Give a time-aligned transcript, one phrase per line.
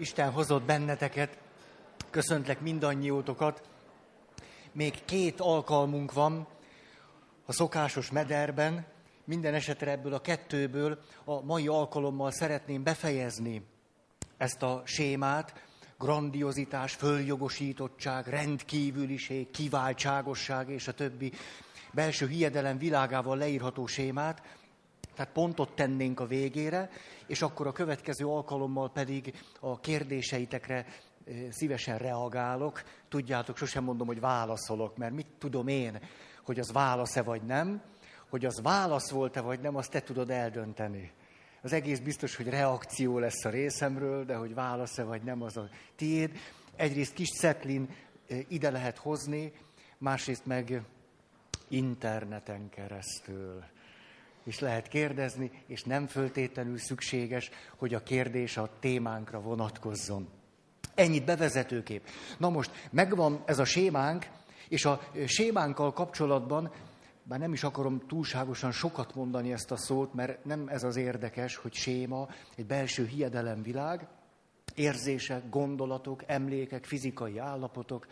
[0.00, 1.38] Isten hozott benneteket,
[2.10, 3.68] köszöntlek mindannyiótokat.
[4.72, 6.46] Még két alkalmunk van
[7.46, 8.86] a szokásos mederben,
[9.24, 13.62] minden esetre ebből a kettőből a mai alkalommal szeretném befejezni
[14.36, 15.62] ezt a sémát,
[15.98, 21.32] grandiozitás, följogosítottság, rendkívüliség, kiváltságosság és a többi
[21.92, 24.57] belső hiedelem világával leírható sémát,
[25.18, 26.90] tehát pontot tennénk a végére,
[27.26, 30.86] és akkor a következő alkalommal pedig a kérdéseitekre
[31.50, 32.82] szívesen reagálok.
[33.08, 36.00] Tudjátok, sosem mondom, hogy válaszolok, mert mit tudom én,
[36.44, 37.82] hogy az válasz-e vagy nem.
[38.28, 41.12] Hogy az válasz volt-e vagy nem, azt te tudod eldönteni.
[41.62, 45.68] Az egész biztos, hogy reakció lesz a részemről, de hogy válasz-e vagy nem, az a
[45.96, 46.38] tiéd.
[46.76, 47.94] Egyrészt kis szetlin
[48.48, 49.52] ide lehet hozni,
[49.98, 50.82] másrészt meg
[51.68, 53.64] interneten keresztül
[54.48, 60.28] és lehet kérdezni, és nem föltétlenül szükséges, hogy a kérdés a témánkra vonatkozzon.
[60.94, 62.08] Ennyit bevezetőkép.
[62.38, 64.26] Na most megvan ez a sémánk,
[64.68, 66.72] és a sémánkkal kapcsolatban,
[67.22, 71.56] bár nem is akarom túlságosan sokat mondani ezt a szót, mert nem ez az érdekes,
[71.56, 74.06] hogy séma, egy belső hiedelemvilág,
[74.74, 78.06] érzések, gondolatok, emlékek, fizikai állapotok,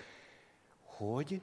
[0.85, 1.41] hogy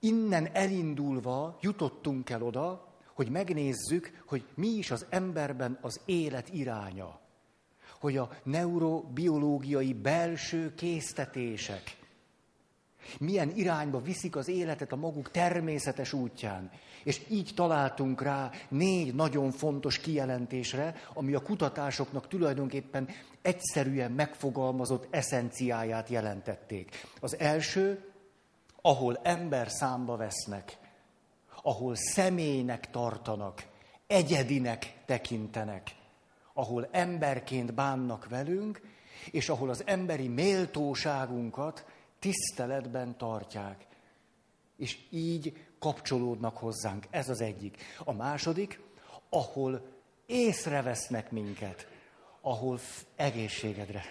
[0.00, 2.87] innen elindulva jutottunk el oda,
[3.18, 7.20] hogy megnézzük, hogy mi is az emberben az élet iránya.
[8.00, 11.96] Hogy a neurobiológiai belső késztetések
[13.18, 16.70] milyen irányba viszik az életet a maguk természetes útján.
[17.04, 23.08] És így találtunk rá négy nagyon fontos kijelentésre, ami a kutatásoknak tulajdonképpen
[23.42, 27.06] egyszerűen megfogalmazott eszenciáját jelentették.
[27.20, 28.12] Az első,
[28.80, 30.78] ahol ember számba vesznek
[31.62, 33.66] ahol személynek tartanak,
[34.06, 35.94] egyedinek tekintenek,
[36.52, 38.80] ahol emberként bánnak velünk,
[39.30, 41.84] és ahol az emberi méltóságunkat
[42.18, 43.86] tiszteletben tartják.
[44.76, 47.06] És így kapcsolódnak hozzánk.
[47.10, 47.82] Ez az egyik.
[48.04, 48.80] A második,
[49.28, 49.86] ahol
[50.26, 51.88] észrevesznek minket,
[52.40, 52.80] ahol
[53.16, 54.02] egészségedre,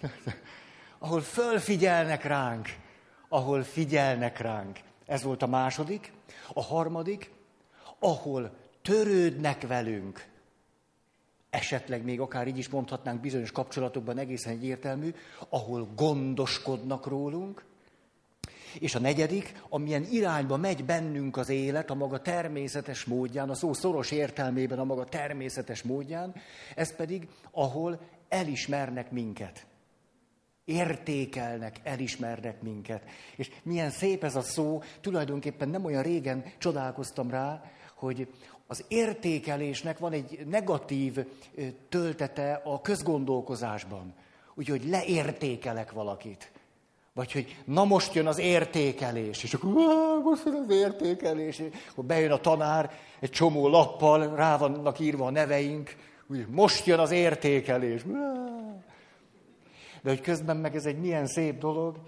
[0.98, 2.68] ahol fölfigyelnek ránk,
[3.28, 4.80] ahol figyelnek ránk.
[5.08, 6.12] Ez volt a második.
[6.52, 7.30] A harmadik,
[7.98, 10.26] ahol törődnek velünk,
[11.50, 15.14] esetleg még akár így is mondhatnánk bizonyos kapcsolatokban egészen egyértelmű,
[15.48, 17.64] ahol gondoskodnak rólunk,
[18.78, 23.72] és a negyedik, amilyen irányba megy bennünk az élet a maga természetes módján, a szó
[23.72, 26.34] szoros értelmében a maga természetes módján,
[26.74, 29.66] ez pedig, ahol elismernek minket
[30.68, 33.02] értékelnek, elismernek minket.
[33.36, 37.62] És milyen szép ez a szó, tulajdonképpen nem olyan régen csodálkoztam rá,
[37.94, 38.28] hogy
[38.66, 41.26] az értékelésnek van egy negatív
[41.88, 44.14] töltete a közgondolkozásban.
[44.54, 46.50] Úgyhogy leértékelek valakit.
[47.12, 49.70] Vagy hogy na most jön az értékelés, és akkor
[50.22, 55.26] most jön az értékelés, és akkor bejön a tanár egy csomó lappal, rá vannak írva
[55.26, 55.96] a neveink,
[56.30, 58.02] úgy, most jön az értékelés
[60.08, 61.98] de hogy közben meg ez egy milyen szép dolog,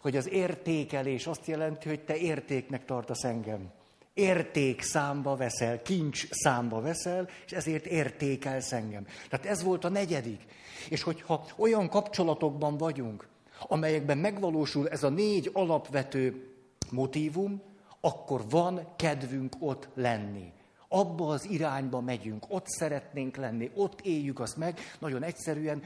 [0.00, 3.70] hogy az értékelés azt jelenti, hogy te értéknek tartasz engem.
[4.14, 9.06] Érték számba veszel, kincs számba veszel, és ezért értékelsz engem.
[9.28, 10.44] Tehát ez volt a negyedik.
[10.88, 13.28] És hogyha olyan kapcsolatokban vagyunk,
[13.68, 16.54] amelyekben megvalósul ez a négy alapvető
[16.90, 17.62] motívum,
[18.00, 20.52] akkor van kedvünk ott lenni.
[20.88, 25.82] Abba az irányba megyünk, ott szeretnénk lenni, ott éljük azt meg, nagyon egyszerűen,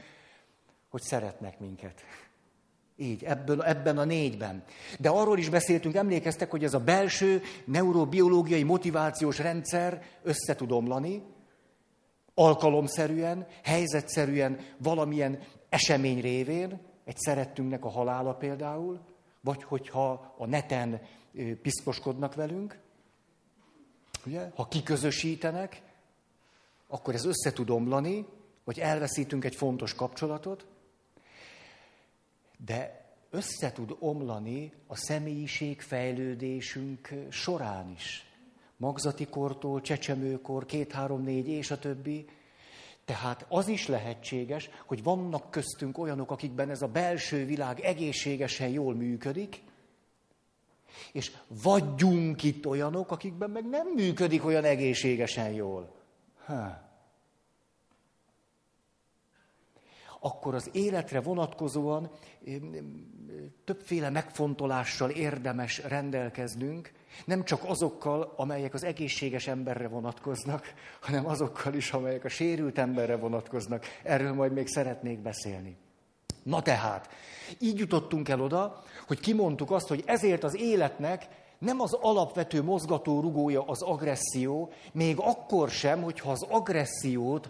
[0.95, 2.01] hogy szeretnek minket.
[2.97, 4.63] Így, ebből, ebben a négyben.
[4.99, 11.23] De arról is beszéltünk, emlékeztek, hogy ez a belső neurobiológiai motivációs rendszer össze tud omlani,
[12.33, 15.39] alkalomszerűen, helyzetszerűen, valamilyen
[15.69, 18.99] esemény révén, egy szerettünknek a halála például,
[19.41, 21.01] vagy hogyha a neten
[21.61, 22.79] piszkoskodnak velünk,
[24.25, 24.51] ugye?
[24.55, 25.81] ha kiközösítenek,
[26.87, 28.25] akkor ez össze tud omlani,
[28.63, 30.65] vagy elveszítünk egy fontos kapcsolatot,
[32.57, 38.25] de össze tud omlani a személyiség fejlődésünk során is.
[38.77, 42.25] Magzati kortól, csecsemőkor, két-három-négy és a többi.
[43.05, 48.95] Tehát az is lehetséges, hogy vannak köztünk olyanok, akikben ez a belső világ egészségesen jól
[48.95, 49.61] működik,
[51.11, 55.95] és vagyunk itt olyanok, akikben meg nem működik olyan egészségesen jól.
[56.45, 56.84] Ha.
[60.25, 62.09] Akkor az életre vonatkozóan
[63.63, 66.91] többféle megfontolással érdemes rendelkeznünk,
[67.25, 73.15] nem csak azokkal, amelyek az egészséges emberre vonatkoznak, hanem azokkal is, amelyek a sérült emberre
[73.15, 73.85] vonatkoznak.
[74.03, 75.77] Erről majd még szeretnék beszélni.
[76.43, 77.09] Na tehát,
[77.59, 81.27] így jutottunk el oda, hogy kimondtuk azt, hogy ezért az életnek
[81.59, 87.49] nem az alapvető mozgató rugója az agresszió, még akkor sem, hogyha az agressziót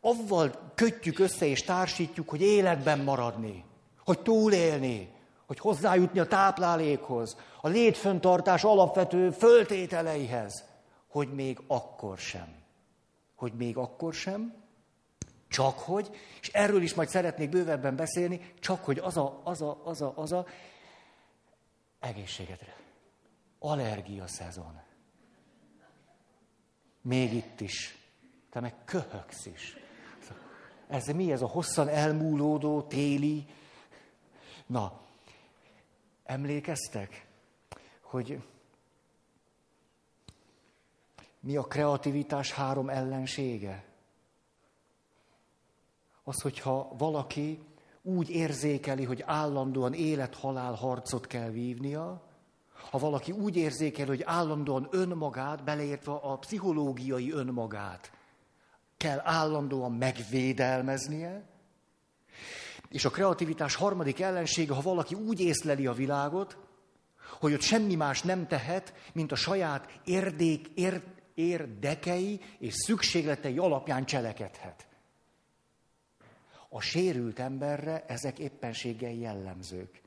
[0.00, 3.64] avval kötjük össze és társítjuk, hogy életben maradni,
[4.04, 5.12] hogy túlélni,
[5.46, 10.64] hogy hozzájutni a táplálékhoz, a létföntartás alapvető föltételeihez,
[11.08, 12.58] hogy még akkor sem.
[13.34, 14.54] Hogy még akkor sem,
[15.48, 16.10] csak hogy,
[16.40, 20.12] és erről is majd szeretnék bővebben beszélni, csak hogy az a, az a, az a,
[20.16, 20.46] az a
[22.00, 22.76] egészségedre.
[23.58, 24.80] Allergia szezon.
[27.02, 27.98] Még itt is.
[28.50, 29.79] Te meg köhögsz is.
[30.90, 33.46] Ez mi ez a hosszan elmúlódó téli?
[34.66, 35.00] Na,
[36.24, 37.26] emlékeztek,
[38.00, 38.42] hogy
[41.40, 43.84] mi a kreativitás három ellensége?
[46.24, 47.62] Az, hogyha valaki
[48.02, 52.22] úgy érzékeli, hogy állandóan élet-halál harcot kell vívnia,
[52.90, 58.12] ha valaki úgy érzékel, hogy állandóan önmagát, beleértve a pszichológiai önmagát,
[59.00, 61.42] kell állandóan megvédelmeznie,
[62.88, 66.58] és a kreativitás harmadik ellensége, ha valaki úgy észleli a világot,
[67.38, 71.02] hogy ott semmi más nem tehet, mint a saját érdék, ér,
[71.34, 74.86] érdekei és szükségletei alapján cselekedhet.
[76.68, 80.00] A sérült emberre ezek éppenséggel jellemzők.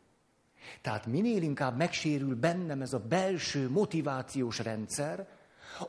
[0.82, 5.28] Tehát minél inkább megsérül bennem ez a belső motivációs rendszer,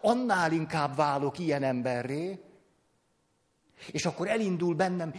[0.00, 2.41] annál inkább válok ilyen emberré,
[3.93, 5.15] és akkor elindul bennem,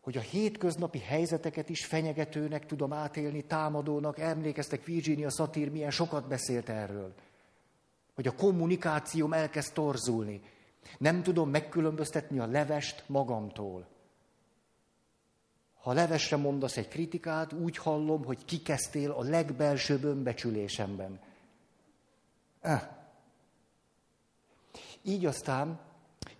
[0.00, 4.18] hogy a hétköznapi helyzeteket is fenyegetőnek tudom átélni, támadónak.
[4.18, 7.14] Emlékeztek, Virginia Satir milyen sokat beszélt erről.
[8.14, 10.40] Hogy a kommunikációm elkezd torzulni.
[10.98, 13.86] Nem tudom megkülönböztetni a levest magamtól.
[15.80, 21.20] Ha levesre mondasz egy kritikát, úgy hallom, hogy kikezdtél a legbelsőbb önbecsülésemben.
[22.60, 22.88] Eh.
[25.02, 25.80] Így aztán,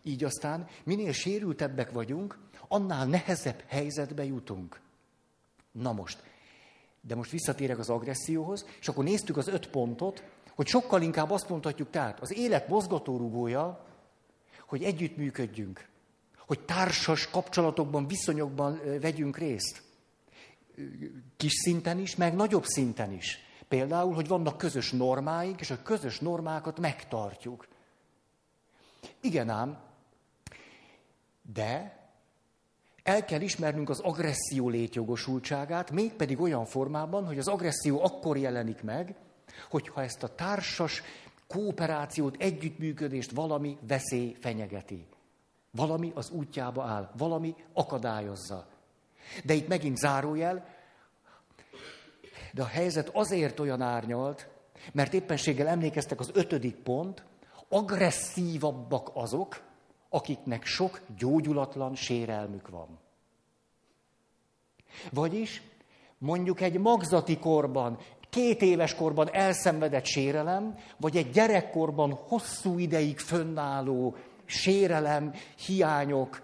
[0.02, 4.80] így aztán, minél sérültebbek vagyunk, annál nehezebb helyzetbe jutunk.
[5.72, 6.22] Na most,
[7.00, 10.22] de most visszatérek az agresszióhoz, és akkor néztük az öt pontot,
[10.54, 13.86] hogy sokkal inkább azt mondhatjuk, tehát az élet mozgatórugója,
[14.66, 15.88] hogy együttműködjünk
[16.48, 19.82] hogy társas kapcsolatokban, viszonyokban vegyünk részt.
[21.36, 23.38] Kis szinten is, meg nagyobb szinten is.
[23.68, 27.68] Például, hogy vannak közös normáink, és a közös normákat megtartjuk.
[29.20, 29.78] Igen ám,
[31.52, 31.98] de
[33.02, 39.14] el kell ismernünk az agresszió létjogosultságát, mégpedig olyan formában, hogy az agresszió akkor jelenik meg,
[39.70, 41.02] hogyha ezt a társas
[41.46, 45.06] kooperációt, együttműködést valami veszély fenyegeti.
[45.70, 48.66] Valami az útjába áll, valami akadályozza.
[49.44, 50.68] De itt megint zárójel,
[52.52, 54.48] de a helyzet azért olyan árnyalt,
[54.92, 57.24] mert éppenséggel emlékeztek az ötödik pont,
[57.68, 59.67] agresszívabbak azok,
[60.08, 62.98] akiknek sok gyógyulatlan sérelmük van.
[65.12, 65.62] Vagyis
[66.18, 67.98] mondjuk egy magzati korban,
[68.30, 75.32] két éves korban elszenvedett sérelem, vagy egy gyerekkorban hosszú ideig fönnálló sérelem,
[75.66, 76.42] hiányok,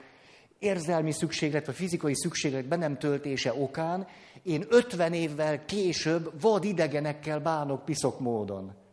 [0.58, 4.06] érzelmi szükséglet vagy fizikai szükséglet be nem töltése okán
[4.42, 8.83] én 50 évvel később vad idegenekkel bánok piszok módon.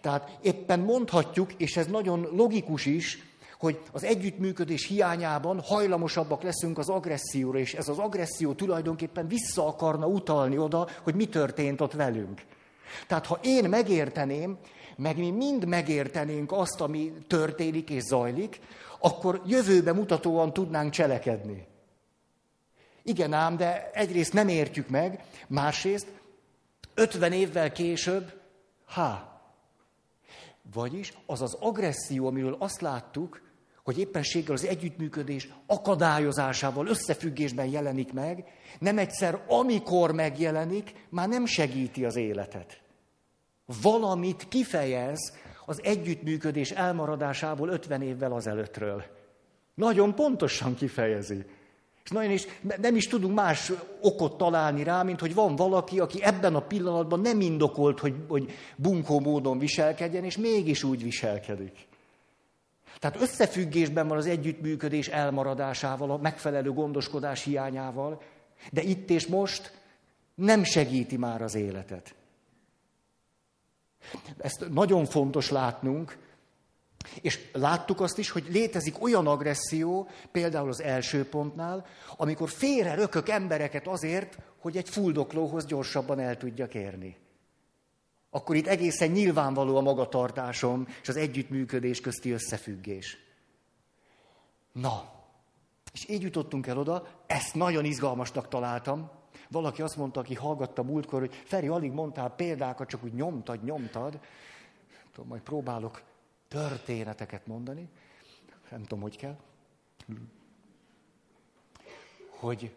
[0.00, 3.18] Tehát éppen mondhatjuk, és ez nagyon logikus is,
[3.58, 10.06] hogy az együttműködés hiányában hajlamosabbak leszünk az agresszióra, és ez az agresszió tulajdonképpen vissza akarna
[10.06, 12.42] utalni oda, hogy mi történt ott velünk.
[13.06, 14.58] Tehát ha én megérteném,
[14.96, 18.60] meg mi mind megértenénk azt, ami történik és zajlik,
[19.00, 21.66] akkor jövőbe mutatóan tudnánk cselekedni.
[23.02, 26.06] Igen ám, de egyrészt nem értjük meg, másrészt
[26.94, 28.40] 50 évvel később,
[28.86, 29.35] há.
[30.72, 33.42] Vagyis az az agresszió, amiről azt láttuk,
[33.84, 38.44] hogy éppenséggel az együttműködés akadályozásával összefüggésben jelenik meg,
[38.78, 42.80] nem egyszer, amikor megjelenik, már nem segíti az életet
[43.82, 45.32] valamit kifejez
[45.66, 49.04] az együttműködés elmaradásából 50 évvel azelőttről.
[49.74, 51.44] Nagyon pontosan kifejezi.
[52.06, 52.46] És nagyon is,
[52.80, 57.20] nem is tudunk más okot találni rá, mint hogy van valaki, aki ebben a pillanatban
[57.20, 61.86] nem indokolt, hogy, hogy bunkó módon viselkedjen, és mégis úgy viselkedik.
[62.98, 68.22] Tehát összefüggésben van az együttműködés elmaradásával, a megfelelő gondoskodás hiányával,
[68.72, 69.80] de itt és most
[70.34, 72.14] nem segíti már az életet.
[74.38, 76.18] Ezt nagyon fontos látnunk,
[77.20, 81.86] És láttuk azt is, hogy létezik olyan agresszió, például az első pontnál,
[82.16, 87.16] amikor félre rökök embereket azért, hogy egy fuldoklóhoz gyorsabban el tudjak érni.
[88.30, 93.16] Akkor itt egészen nyilvánvaló a magatartásom és az együttműködés közti összefüggés.
[94.72, 95.14] Na,
[95.92, 99.10] és így jutottunk el oda, ezt nagyon izgalmasnak találtam.
[99.48, 104.18] Valaki azt mondta, aki hallgatta múltkor, hogy Feri, alig mondtál példákat, csak úgy nyomtad, nyomtad.
[105.12, 106.02] Tudom, majd próbálok
[106.48, 107.88] történeteket mondani.
[108.70, 109.36] Nem tudom, hogy kell.
[112.28, 112.74] Hogy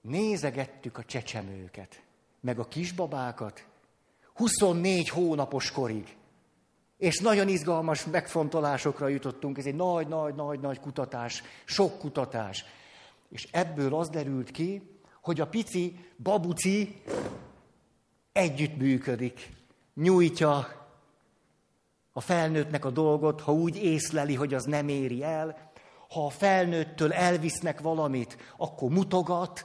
[0.00, 2.02] nézegettük a csecsemőket,
[2.40, 3.66] meg a kisbabákat,
[4.34, 6.16] 24 hónapos korig.
[6.96, 9.58] És nagyon izgalmas megfontolásokra jutottunk.
[9.58, 12.64] Ez egy nagy, nagy, nagy, nagy kutatás, sok kutatás.
[13.28, 14.82] És ebből az derült ki,
[15.22, 17.02] hogy a pici babuci
[18.32, 19.48] együttműködik,
[19.94, 20.77] nyújtja
[22.12, 25.70] a felnőttnek a dolgot, ha úgy észleli, hogy az nem éri el.
[26.08, 29.64] Ha a felnőttől elvisznek valamit, akkor mutogat.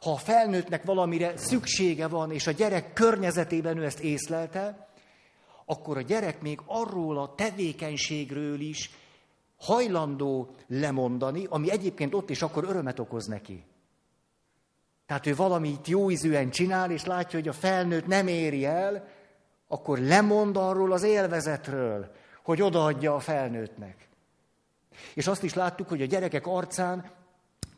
[0.00, 4.88] Ha a felnőttnek valamire szüksége van, és a gyerek környezetében ő ezt észlelte,
[5.64, 8.90] akkor a gyerek még arról a tevékenységről is
[9.56, 13.64] hajlandó lemondani, ami egyébként ott is akkor örömet okoz neki.
[15.06, 19.08] Tehát ő valamit jóízűen csinál, és látja, hogy a felnőtt nem éri el,
[19.72, 22.10] akkor lemond arról az élvezetről,
[22.42, 24.08] hogy odaadja a felnőttnek.
[25.14, 27.10] És azt is láttuk, hogy a gyerekek arcán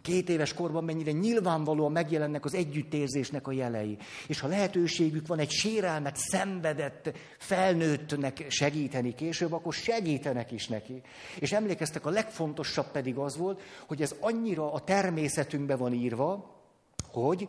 [0.02, 3.98] két éves korban mennyire nyilvánvalóan megjelennek az együttérzésnek a jelei.
[4.26, 11.02] És ha lehetőségük van egy sérelmet szenvedett felnőttnek segíteni később, akkor segítenek is neki.
[11.38, 16.60] És emlékeztek, a legfontosabb pedig az volt, hogy ez annyira a természetünkbe van írva,
[17.12, 17.48] hogy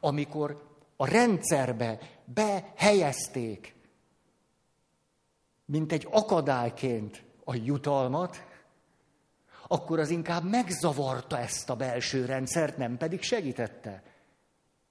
[0.00, 3.74] amikor a rendszerbe behelyezték,
[5.64, 8.44] mint egy akadályként a jutalmat,
[9.68, 14.02] akkor az inkább megzavarta ezt a belső rendszert, nem pedig segítette.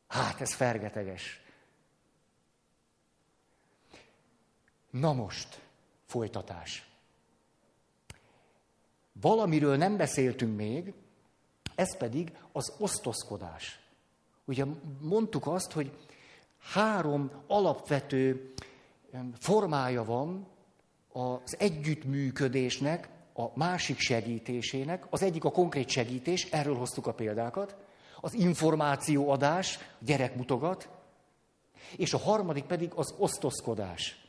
[0.07, 1.41] Hát ez fergeteges.
[4.89, 5.61] Na most,
[6.05, 6.89] folytatás.
[9.21, 10.93] Valamiről nem beszéltünk még,
[11.75, 13.84] ez pedig az osztozkodás.
[14.45, 14.65] Ugye
[15.01, 15.91] mondtuk azt, hogy
[16.73, 18.53] három alapvető
[19.39, 20.47] formája van
[21.11, 25.07] az együttműködésnek, a másik segítésének.
[25.09, 27.75] Az egyik a konkrét segítés, erről hoztuk a példákat,
[28.21, 30.89] az információadás, gyerek mutogat,
[31.97, 34.27] és a harmadik pedig az osztozkodás.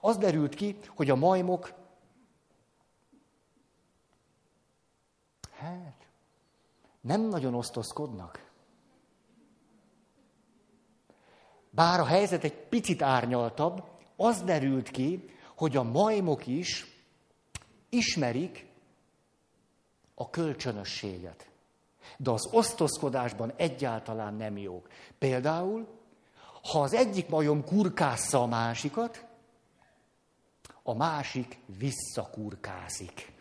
[0.00, 1.72] Az derült ki, hogy a majmok,
[5.56, 6.06] hát,
[7.00, 8.49] nem nagyon osztozkodnak.
[11.70, 13.82] Bár a helyzet egy picit árnyaltabb,
[14.16, 16.86] az derült ki, hogy a majmok is
[17.88, 18.66] ismerik
[20.14, 21.50] a kölcsönösséget.
[22.16, 24.88] De az osztozkodásban egyáltalán nem jók.
[25.18, 25.88] Például,
[26.62, 29.26] ha az egyik majom kurkásza a másikat,
[30.82, 33.32] a másik visszakurkászik.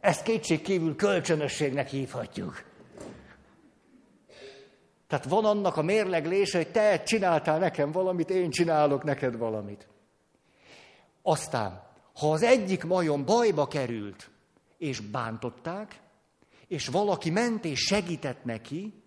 [0.00, 2.67] Ezt kétségkívül kölcsönösségnek hívhatjuk.
[5.08, 9.88] Tehát van annak a mérleglése, hogy te csináltál nekem valamit, én csinálok neked valamit.
[11.22, 11.82] Aztán,
[12.14, 14.30] ha az egyik majom bajba került,
[14.78, 16.00] és bántották,
[16.66, 19.02] és valaki ment és segített neki,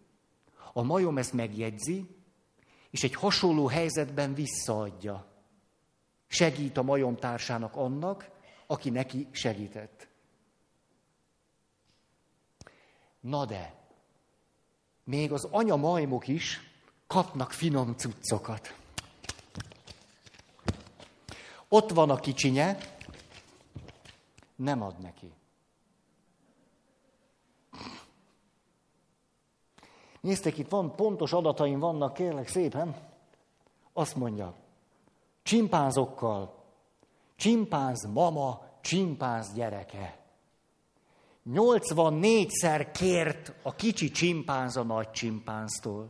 [0.74, 2.16] a majom ezt megjegyzi,
[2.90, 5.26] és egy hasonló helyzetben visszaadja.
[6.28, 8.30] Segít a majom társának annak,
[8.68, 10.08] aki neki segített.
[13.20, 13.81] Na de,
[15.12, 16.60] még az anya majmok is
[17.08, 18.76] kapnak finom cuccokat.
[21.70, 22.78] Ott van a kicsinye,
[24.56, 25.32] nem ad neki.
[30.22, 32.96] Néztek, itt van, pontos adataim vannak, kérlek szépen.
[33.94, 34.56] Azt mondja,
[35.44, 36.64] csimpánzokkal,
[37.36, 40.21] csimpánz mama, csimpánz gyereke.
[41.50, 46.10] 84-szer kért a kicsi csimpánz a nagy csimpánztól,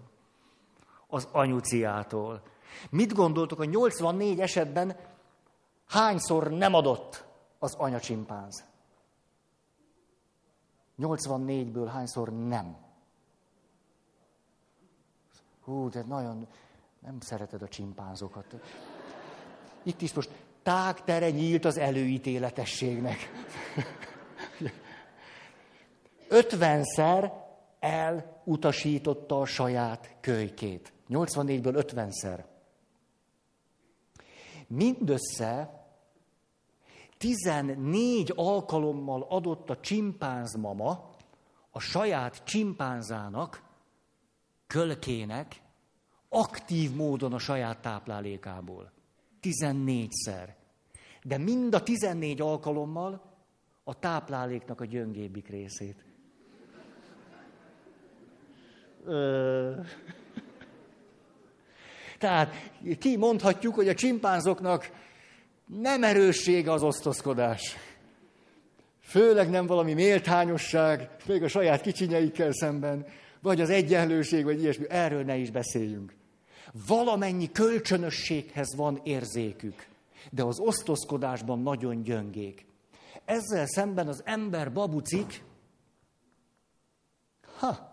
[1.07, 2.41] az anyuciától.
[2.89, 4.97] Mit gondoltok, a 84 esetben
[5.87, 7.25] hányszor nem adott
[7.59, 8.63] az anyacsimpánz?
[10.99, 12.77] 84-ből hányszor nem?
[15.63, 16.47] Hú, de nagyon
[16.99, 18.55] nem szereted a csimpánzokat.
[19.83, 20.29] Itt is most
[20.63, 23.17] tágtere nyílt az előítéletességnek.
[26.31, 27.33] Ötvenszer
[27.79, 30.93] elutasította a saját kölykét.
[31.09, 32.45] 84-ből ötvenszer.
[34.67, 35.85] Mindössze
[37.17, 41.09] 14 alkalommal adott a csimpánzmama
[41.71, 43.63] a saját csimpánzának,
[44.67, 45.61] kölkének,
[46.29, 48.91] aktív módon a saját táplálékából.
[49.41, 50.49] 14-szer.
[51.23, 53.21] De mind a 14 alkalommal
[53.83, 56.10] a tápláléknak a gyöngébbik részét.
[62.17, 64.91] Tehát ki mondhatjuk, hogy a csimpánzoknak
[65.65, 67.75] nem erőssége az osztozkodás.
[69.01, 73.05] Főleg nem valami méltányosság, még a saját kicsinyeikkel szemben,
[73.41, 74.85] vagy az egyenlőség, vagy ilyesmi.
[74.89, 76.13] Erről ne is beszéljünk.
[76.87, 79.87] Valamennyi kölcsönösséghez van érzékük,
[80.29, 82.65] de az osztozkodásban nagyon gyöngék.
[83.25, 85.43] Ezzel szemben az ember babucik,
[87.57, 87.90] ha,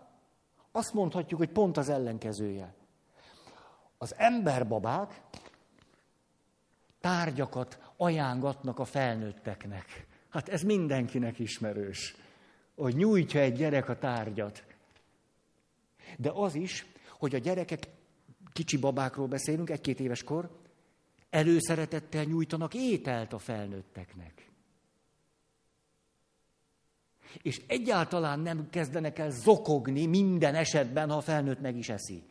[0.71, 2.73] azt mondhatjuk, hogy pont az ellenkezője.
[3.97, 5.21] Az emberbabák
[6.99, 10.07] tárgyakat ajángatnak a felnőtteknek.
[10.29, 12.15] Hát ez mindenkinek ismerős,
[12.75, 14.63] hogy nyújtja egy gyerek a tárgyat.
[16.17, 16.85] De az is,
[17.17, 17.87] hogy a gyerekek,
[18.53, 20.59] kicsi babákról beszélünk, egy-két éves kor,
[21.29, 24.48] előszeretettel nyújtanak ételt a felnőtteknek.
[27.41, 32.23] És egyáltalán nem kezdenek el zokogni minden esetben, ha a felnőtt meg is eszi.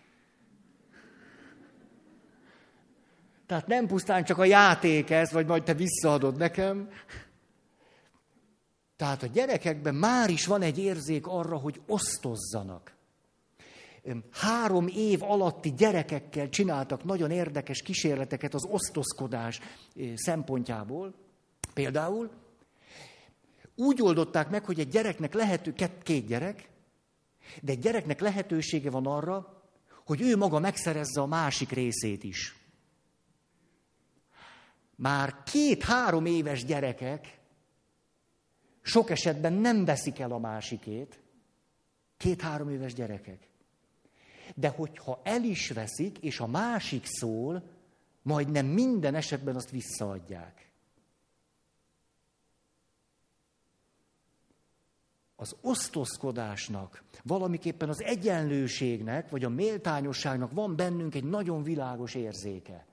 [3.46, 6.88] Tehát nem pusztán csak a játék ez, vagy majd te visszaadod nekem.
[8.96, 12.96] Tehát a gyerekekben már is van egy érzék arra, hogy osztozzanak.
[14.30, 19.60] Három év alatti gyerekekkel csináltak nagyon érdekes kísérleteket az osztozkodás
[20.14, 21.14] szempontjából.
[21.74, 22.30] Például
[23.78, 26.68] úgy oldották meg, hogy egy gyereknek lehető, két gyerek,
[27.62, 29.62] de egy gyereknek lehetősége van arra,
[30.04, 32.56] hogy ő maga megszerezze a másik részét is.
[34.94, 37.38] Már két-három éves gyerekek
[38.82, 41.20] sok esetben nem veszik el a másikét,
[42.16, 43.48] két-három éves gyerekek.
[44.54, 47.62] De hogyha el is veszik, és a másik szól,
[48.22, 50.67] majdnem minden esetben azt visszaadják.
[55.40, 62.86] Az osztozkodásnak, valamiképpen az egyenlőségnek, vagy a méltányosságnak van bennünk egy nagyon világos érzéke.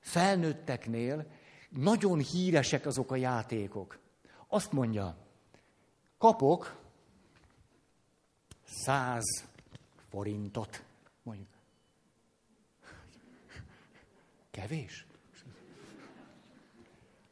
[0.00, 1.26] Felnőtteknél
[1.68, 3.98] nagyon híresek azok a játékok.
[4.46, 5.16] Azt mondja,
[6.18, 6.76] kapok
[8.64, 9.44] száz
[10.08, 10.84] forintot,
[11.22, 11.48] mondjuk.
[14.50, 15.06] Kevés?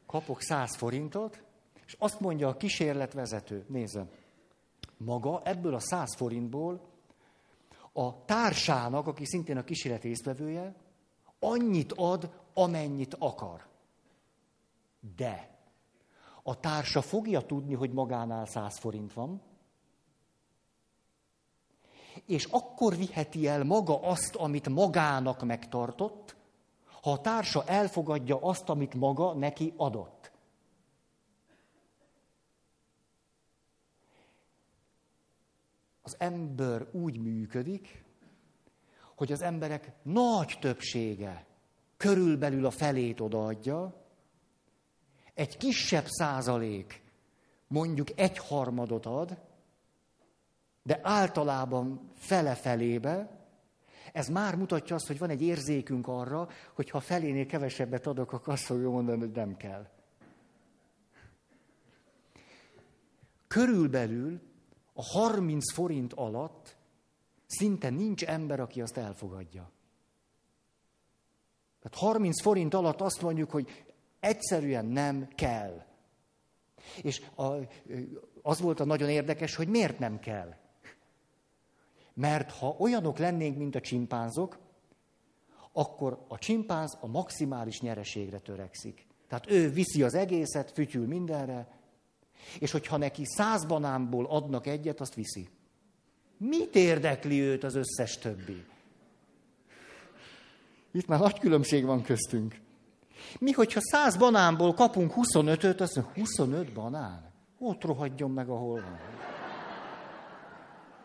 [0.06, 1.45] Kapok száz forintot,
[1.96, 4.06] és azt mondja a kísérletvezető, nézze,
[4.96, 6.80] maga ebből a száz forintból
[7.92, 10.74] a társának, aki szintén a kísérlet résztvevője,
[11.38, 13.66] annyit ad, amennyit akar.
[15.16, 15.58] De
[16.42, 19.42] a társa fogja tudni, hogy magánál száz forint van,
[22.26, 26.36] és akkor viheti el maga azt, amit magának megtartott,
[27.02, 30.15] ha a társa elfogadja azt, amit maga neki adott.
[36.06, 38.04] Az ember úgy működik,
[39.14, 41.46] hogy az emberek nagy többsége
[41.96, 43.94] körülbelül a felét odaadja,
[45.34, 47.02] egy kisebb százalék
[47.66, 49.38] mondjuk egy harmadot ad,
[50.82, 53.30] de általában fele-felébe,
[54.12, 58.52] ez már mutatja azt, hogy van egy érzékünk arra, hogy ha felénél kevesebbet adok, akkor
[58.52, 59.88] azt fogja mondani, hogy nem kell.
[63.46, 64.45] Körülbelül
[64.98, 66.76] a 30 forint alatt
[67.46, 69.70] szinte nincs ember, aki azt elfogadja.
[71.82, 73.84] Tehát 30 forint alatt azt mondjuk, hogy
[74.20, 75.84] egyszerűen nem kell.
[77.02, 77.52] És a,
[78.42, 80.54] az volt a nagyon érdekes, hogy miért nem kell.
[82.14, 84.58] Mert ha olyanok lennénk, mint a csimpánzok,
[85.72, 89.06] akkor a csimpánz a maximális nyereségre törekszik.
[89.28, 91.75] Tehát ő viszi az egészet, fütyül mindenre,
[92.58, 95.48] és hogyha neki száz banánból adnak egyet, azt viszi.
[96.38, 98.64] Mit érdekli őt az összes többi?
[100.92, 102.60] Itt már nagy különbség van köztünk.
[103.38, 107.32] Mi, hogyha száz banánból kapunk 25-öt, azt mondja, 25 banán?
[107.58, 108.98] Ott rohadjon meg, ahol van.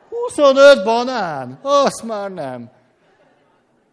[0.09, 1.59] 25 banán?
[1.61, 2.69] Azt már nem.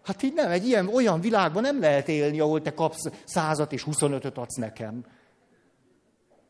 [0.04, 3.84] Hát így nem, egy ilyen, olyan világban nem lehet élni, ahol te kapsz százat és
[3.90, 5.04] 25-öt adsz nekem.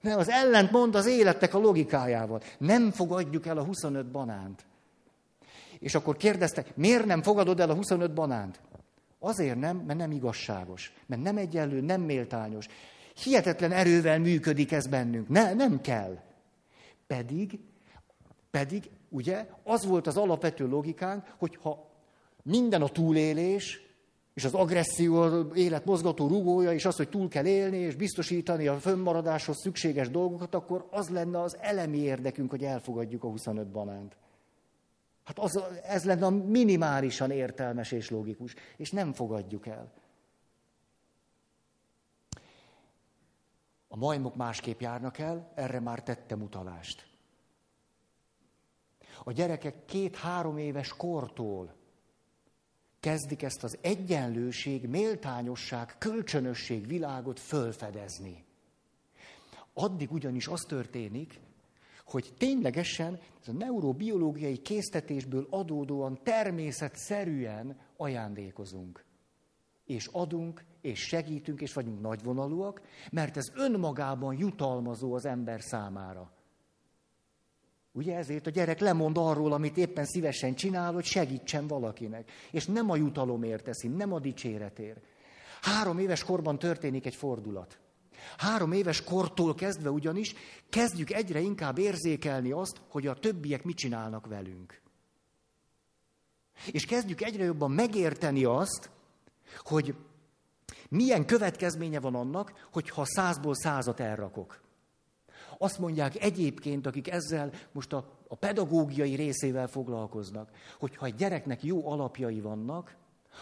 [0.00, 2.40] Nem, az ellent mond az életek a logikájával.
[2.58, 4.66] Nem fogadjuk el a 25 banánt.
[5.78, 8.60] És akkor kérdeztek, miért nem fogadod el a 25 banánt?
[9.18, 12.66] Azért nem, mert nem igazságos, mert nem egyenlő, nem méltányos.
[13.22, 15.28] Hihetetlen erővel működik ez bennünk.
[15.28, 16.18] Ne, nem kell.
[17.06, 17.60] Pedig,
[18.50, 21.90] pedig, ugye, az volt az alapvető logikánk, hogy ha
[22.42, 23.87] minden a túlélés,
[24.38, 28.66] és az agresszió az élet mozgató rugója, és az, hogy túl kell élni, és biztosítani
[28.66, 34.16] a fönnmaradáshoz szükséges dolgokat, akkor az lenne az elemi érdekünk, hogy elfogadjuk a 25 banánt.
[35.24, 39.92] Hát az, ez lenne a minimálisan értelmes és logikus, és nem fogadjuk el.
[43.88, 47.06] A majmok másképp járnak el, erre már tettem utalást.
[49.24, 51.77] A gyerekek két-három éves kortól
[53.00, 58.44] kezdik ezt az egyenlőség, méltányosság, kölcsönösség világot fölfedezni.
[59.74, 61.40] Addig ugyanis az történik,
[62.04, 69.04] hogy ténylegesen ez a neurobiológiai késztetésből adódóan természetszerűen ajándékozunk.
[69.84, 76.37] És adunk, és segítünk, és vagyunk nagyvonalúak, mert ez önmagában jutalmazó az ember számára.
[77.98, 82.30] Ugye ezért a gyerek lemond arról, amit éppen szívesen csinál, hogy segítsen valakinek.
[82.50, 85.00] És nem a jutalomért teszi, nem a dicséretért.
[85.60, 87.78] Három éves korban történik egy fordulat.
[88.36, 90.34] Három éves kortól kezdve ugyanis
[90.68, 94.80] kezdjük egyre inkább érzékelni azt, hogy a többiek mit csinálnak velünk.
[96.70, 98.90] És kezdjük egyre jobban megérteni azt,
[99.58, 99.94] hogy
[100.88, 104.66] milyen következménye van annak, hogyha százból százat elrakok.
[105.58, 111.62] Azt mondják egyébként, akik ezzel most a, a pedagógiai részével foglalkoznak, hogy ha egy gyereknek
[111.62, 112.96] jó alapjai vannak,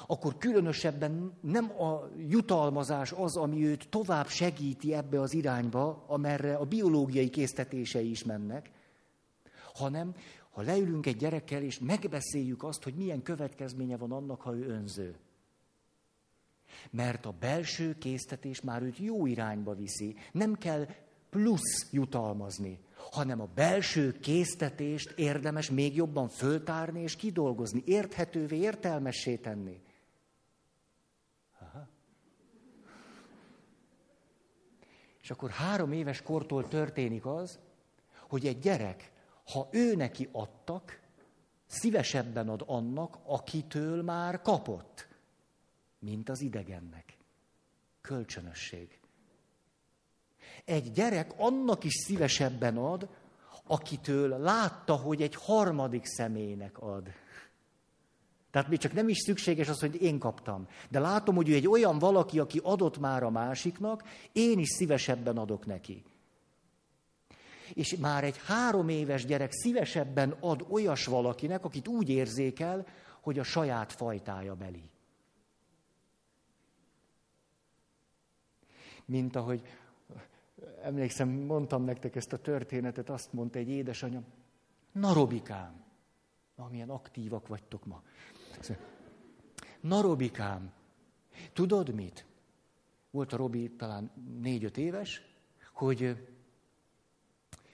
[0.07, 6.65] akkor különösebben nem a jutalmazás az, ami őt tovább segíti ebbe az irányba, amerre a
[6.65, 8.71] biológiai késztetései is mennek,
[9.75, 10.15] hanem
[10.51, 15.17] ha leülünk egy gyerekkel, és megbeszéljük azt, hogy milyen következménye van annak, ha ő önző.
[16.91, 20.17] Mert a belső késztetés már őt jó irányba viszi.
[20.33, 20.87] Nem kell
[21.37, 22.79] plusz jutalmazni,
[23.11, 29.83] hanem a belső késztetést érdemes még jobban föltárni és kidolgozni, érthetővé, értelmessé tenni.
[31.59, 31.89] Aha.
[35.23, 37.59] És akkor három éves kortól történik az,
[38.29, 39.13] hogy egy gyerek,
[39.53, 41.01] ha ő neki adtak,
[41.67, 45.09] szívesebben ad annak, akitől már kapott,
[45.99, 47.17] mint az idegennek.
[48.01, 49.01] Kölcsönösség.
[50.67, 53.09] Egy gyerek annak is szívesebben ad,
[53.67, 57.09] akitől látta, hogy egy harmadik személynek ad.
[58.51, 60.69] Tehát még csak nem is szükséges az, hogy én kaptam.
[60.91, 64.03] De látom, hogy ő egy olyan valaki, aki adott már a másiknak,
[64.33, 66.05] én is szívesebben adok neki.
[67.75, 72.87] És már egy három éves gyerek szívesebben ad olyas valakinek, akit úgy érzékel,
[73.21, 74.91] hogy a saját fajtája beli.
[79.05, 79.63] Mint ahogy
[80.83, 84.23] emlékszem, mondtam nektek ezt a történetet, azt mondta egy édesanyja,
[84.93, 85.85] na Robikám,
[86.71, 88.03] milyen aktívak vagytok ma.
[89.81, 90.73] Na Robikám,
[91.53, 92.27] tudod mit?
[93.11, 95.23] Volt a Robi talán négy-öt éves,
[95.73, 96.27] hogy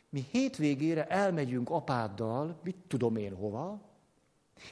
[0.08, 3.80] mi hétvégére elmegyünk apáddal, mit tudom én hova,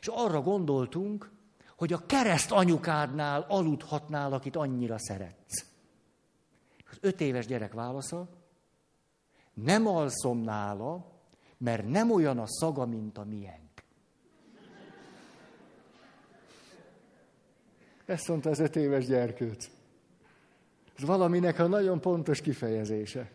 [0.01, 1.31] és arra gondoltunk,
[1.77, 5.70] hogy a kereszt anyukádnál aludhatnál, akit annyira szeretsz.
[6.91, 8.29] Az öt éves gyerek válasza,
[9.55, 11.05] nem alszom nála,
[11.59, 13.83] mert nem olyan a szaga, mint a miénk.
[18.05, 19.71] Ezt mondta az öt éves gyerkőc.
[20.97, 23.31] Ez valaminek a nagyon pontos kifejezése.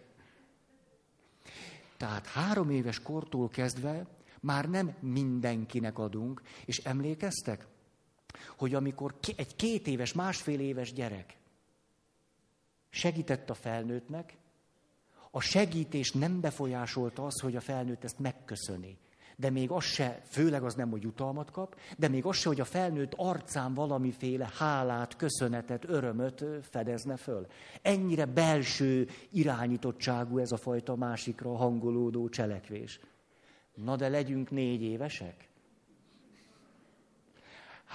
[1.98, 4.08] Tehát három éves kortól kezdve
[4.41, 7.68] már nem mindenkinek adunk, és emlékeztek,
[8.58, 11.38] hogy amikor egy két éves, másfél éves gyerek
[12.96, 14.38] segített a felnőttnek,
[15.32, 18.98] a segítés nem befolyásolta az, hogy a felnőtt ezt megköszöni.
[19.36, 22.60] De még az se, főleg az nem, hogy jutalmat kap, de még az se, hogy
[22.60, 27.48] a felnőtt arcán valamiféle hálát, köszönetet, örömöt fedezne föl.
[27.82, 33.00] Ennyire belső irányítottságú ez a fajta másikra hangolódó cselekvés.
[33.74, 35.50] Na de legyünk négy évesek.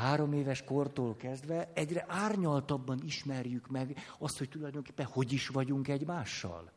[0.00, 6.70] Három éves kortól kezdve egyre árnyaltabban ismerjük meg azt, hogy tulajdonképpen hogy is vagyunk egymással.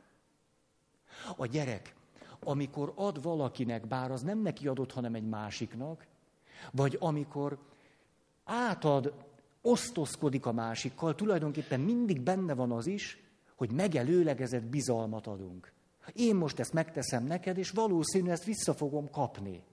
[1.36, 1.96] A gyerek,
[2.40, 6.06] amikor ad valakinek, bár az nem neki adott, hanem egy másiknak,
[6.72, 7.58] vagy amikor
[8.44, 9.14] átad,
[9.62, 13.24] osztozkodik a másikkal, tulajdonképpen mindig benne van az is,
[13.56, 15.72] hogy megelőlegezett bizalmat adunk.
[16.14, 19.64] Én most ezt megteszem neked, és valószínű ezt vissza fogom kapni.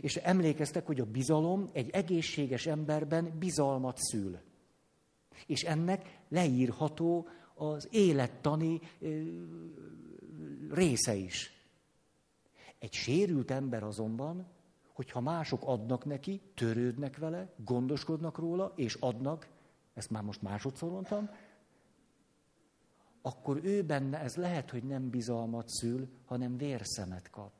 [0.00, 4.38] És emlékeztek, hogy a bizalom egy egészséges emberben bizalmat szül.
[5.46, 8.80] És ennek leírható az élettani
[10.70, 11.52] része is.
[12.78, 14.46] Egy sérült ember azonban,
[14.92, 19.48] hogyha mások adnak neki, törődnek vele, gondoskodnak róla, és adnak,
[19.94, 21.30] ezt már most másodszor mondtam,
[23.22, 27.59] akkor ő benne ez lehet, hogy nem bizalmat szül, hanem vérszemet kap.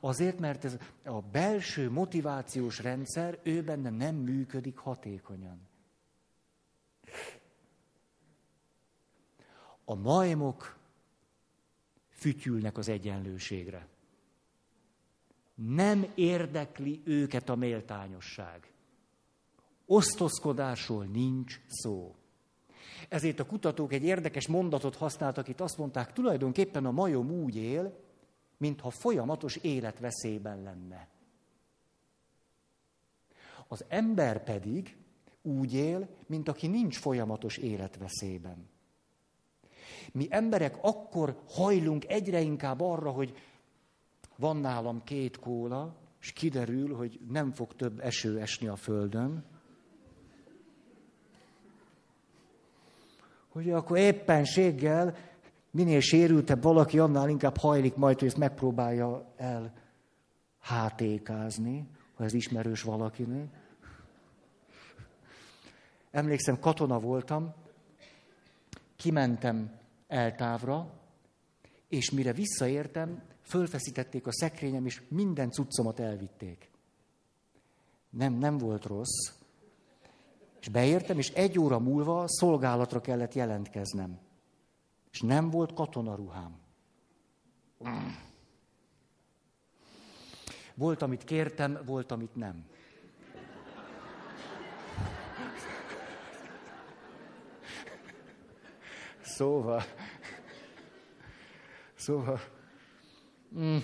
[0.00, 5.60] Azért, mert ez a belső motivációs rendszer ő benne nem működik hatékonyan.
[9.84, 10.78] A majmok
[12.10, 13.88] fütyülnek az egyenlőségre.
[15.54, 18.72] Nem érdekli őket a méltányosság.
[19.86, 22.14] Osztozkodásról nincs szó.
[23.08, 28.03] Ezért a kutatók egy érdekes mondatot használtak, itt azt mondták, tulajdonképpen a majom úgy él,
[28.56, 31.08] mintha folyamatos életveszélyben lenne.
[33.68, 34.96] Az ember pedig
[35.42, 38.68] úgy él, mint aki nincs folyamatos életveszélyben.
[40.12, 43.34] Mi emberek akkor hajlunk egyre inkább arra, hogy
[44.36, 49.44] van nálam két kóla, és kiderül, hogy nem fog több eső esni a földön,
[53.48, 55.16] hogy akkor éppenséggel
[55.74, 59.72] minél sérültebb valaki, annál inkább hajlik majd, hogy ezt megpróbálja el
[60.58, 63.48] hátékázni, ha ez ismerős valakinek.
[66.10, 67.54] Emlékszem, katona voltam,
[68.96, 69.72] kimentem
[70.08, 70.90] eltávra,
[71.88, 76.70] és mire visszaértem, fölfeszítették a szekrényem, és minden cuccomat elvitték.
[78.10, 79.32] Nem, nem volt rossz.
[80.60, 84.23] És beértem, és egy óra múlva szolgálatra kellett jelentkeznem.
[85.14, 86.60] És nem volt katonaruhám.
[90.74, 92.66] Volt, amit kértem, volt, amit nem.
[99.20, 99.82] Szóval,
[101.94, 102.40] szóval,
[103.58, 103.76] mm,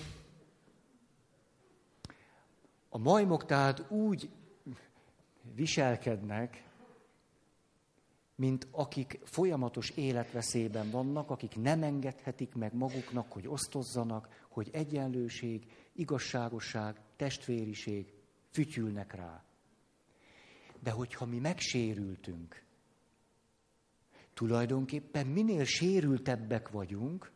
[2.89, 4.29] a majmok tehát úgy
[5.53, 6.70] viselkednek,
[8.41, 16.99] mint akik folyamatos életveszélyben vannak, akik nem engedhetik meg maguknak, hogy osztozzanak, hogy egyenlőség, igazságosság,
[17.15, 18.13] testvériség
[18.49, 19.43] fütyülnek rá.
[20.79, 22.63] De hogyha mi megsérültünk,
[24.33, 27.31] tulajdonképpen minél sérültebbek vagyunk,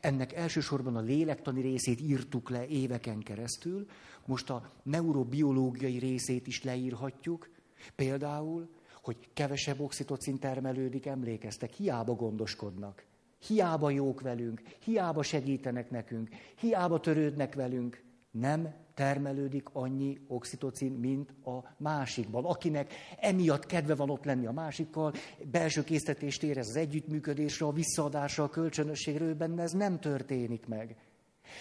[0.00, 3.86] ennek elsősorban a lélektani részét írtuk le éveken keresztül,
[4.26, 7.50] most a neurobiológiai részét is leírhatjuk,
[7.94, 13.04] például, hogy kevesebb oxitocin termelődik, emlékeztek, hiába gondoskodnak.
[13.46, 18.02] Hiába jók velünk, hiába segítenek nekünk, hiába törődnek velünk.
[18.30, 22.44] Nem termelődik annyi oxitocin, mint a másikban.
[22.44, 25.12] Akinek emiatt kedve van ott lenni a másikkal,
[25.50, 30.96] belső késztetést érez az együttműködésre, a visszaadásra, a kölcsönösségről, benne ez nem történik meg.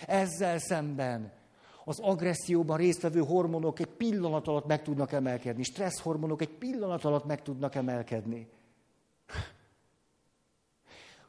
[0.08, 1.39] Ezzel szemben
[1.86, 7.26] az agresszióban résztvevő hormonok egy pillanat alatt meg tudnak emelkedni, stressz hormonok egy pillanat alatt
[7.26, 8.48] meg tudnak emelkedni.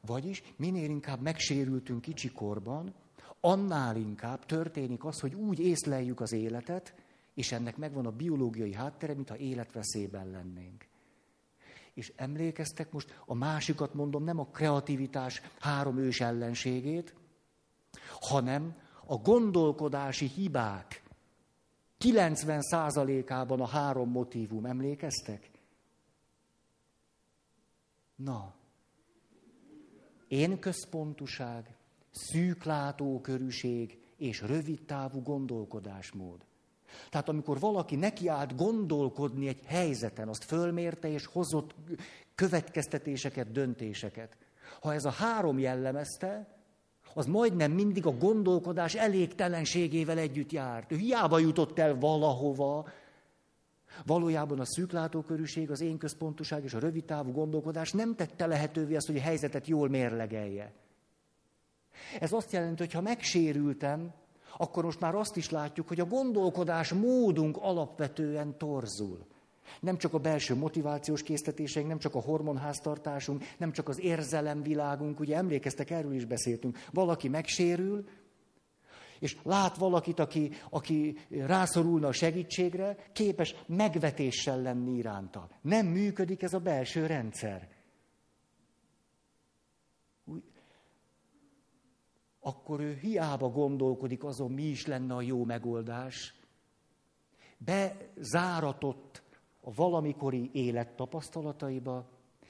[0.07, 2.95] Vagyis minél inkább megsérültünk kicsikorban,
[3.41, 6.95] annál inkább történik az, hogy úgy észleljük az életet,
[7.35, 10.87] és ennek megvan a biológiai háttere, mintha életveszélyben lennénk.
[11.95, 17.15] És emlékeztek most, a másikat mondom, nem a kreativitás három ős ellenségét,
[18.21, 18.77] hanem
[19.11, 21.03] a gondolkodási hibák
[22.01, 25.51] 90%-ában a három motívum, emlékeztek?
[28.17, 28.55] Na,
[30.29, 31.75] én központuság,
[32.11, 36.45] szűklátókörűség és rövidtávú gondolkodásmód.
[37.11, 41.75] Tehát amikor valaki nekiállt gondolkodni egy helyzeten, azt fölmérte és hozott
[42.35, 44.37] következtetéseket, döntéseket.
[44.81, 46.60] Ha ez a három jellemezte,
[47.15, 50.93] az majdnem mindig a gondolkodás elégtelenségével együtt járt.
[50.93, 52.89] Ő hiába jutott el valahova.
[54.07, 59.17] Valójában a szűklátókörűség, az én központuság és a rövidtávú gondolkodás nem tette lehetővé azt, hogy
[59.17, 60.73] a helyzetet jól mérlegelje.
[62.21, 64.13] Ez azt jelenti, hogy ha megsérültem,
[64.57, 69.27] akkor most már azt is látjuk, hogy a gondolkodás módunk alapvetően torzul.
[69.81, 75.37] Nem csak a belső motivációs késztetéseink, nem csak a hormonháztartásunk, nem csak az érzelemvilágunk, ugye
[75.37, 76.79] emlékeztek, erről is beszéltünk.
[76.93, 78.09] Valaki megsérül,
[79.21, 85.49] és lát valakit, aki, aki rászorulna a segítségre, képes megvetéssel lenni iránta.
[85.61, 87.69] Nem működik ez a belső rendszer.
[92.41, 96.35] Akkor ő hiába gondolkodik azon, mi is lenne a jó megoldás.
[97.59, 99.20] Bezáratott
[99.61, 102.09] a valamikori élet tapasztalataiba,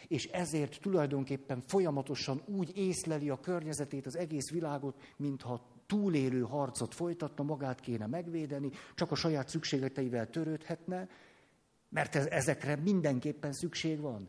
[0.09, 7.45] és ezért tulajdonképpen folyamatosan úgy észleli a környezetét, az egész világot, mintha túlélő harcot folytatna,
[7.45, 11.09] magát kéne megvédeni, csak a saját szükségleteivel törődhetne,
[11.89, 14.29] mert ez, ezekre mindenképpen szükség van.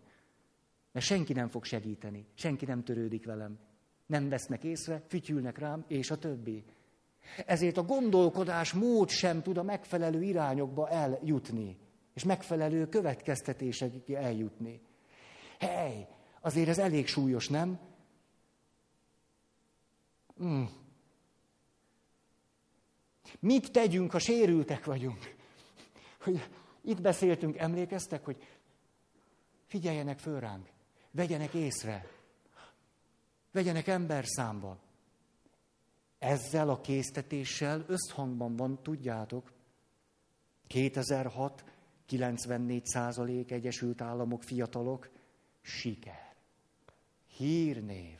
[0.91, 3.59] Mert senki nem fog segíteni, senki nem törődik velem.
[4.05, 6.63] Nem vesznek észre, fütyülnek rám, és a többi.
[7.45, 11.77] Ezért a gondolkodás mód sem tud a megfelelő irányokba eljutni,
[12.13, 14.81] és megfelelő következtetésekig eljutni.
[15.59, 16.07] Hely,
[16.41, 17.79] azért ez elég súlyos, nem?
[20.43, 20.63] Mm.
[23.39, 25.35] Mit tegyünk, ha sérültek vagyunk?
[26.21, 26.49] Hogy
[26.81, 28.47] itt beszéltünk, emlékeztek, hogy
[29.67, 30.69] figyeljenek föl ránk,
[31.11, 32.05] vegyenek észre,
[33.51, 34.77] vegyenek ember számba.
[36.19, 39.51] Ezzel a késztetéssel összhangban van, tudjátok,
[40.67, 41.63] 2006,
[42.11, 45.09] 94 százalék Egyesült Államok fiatalok,
[45.61, 46.35] siker,
[47.37, 48.17] hírnév.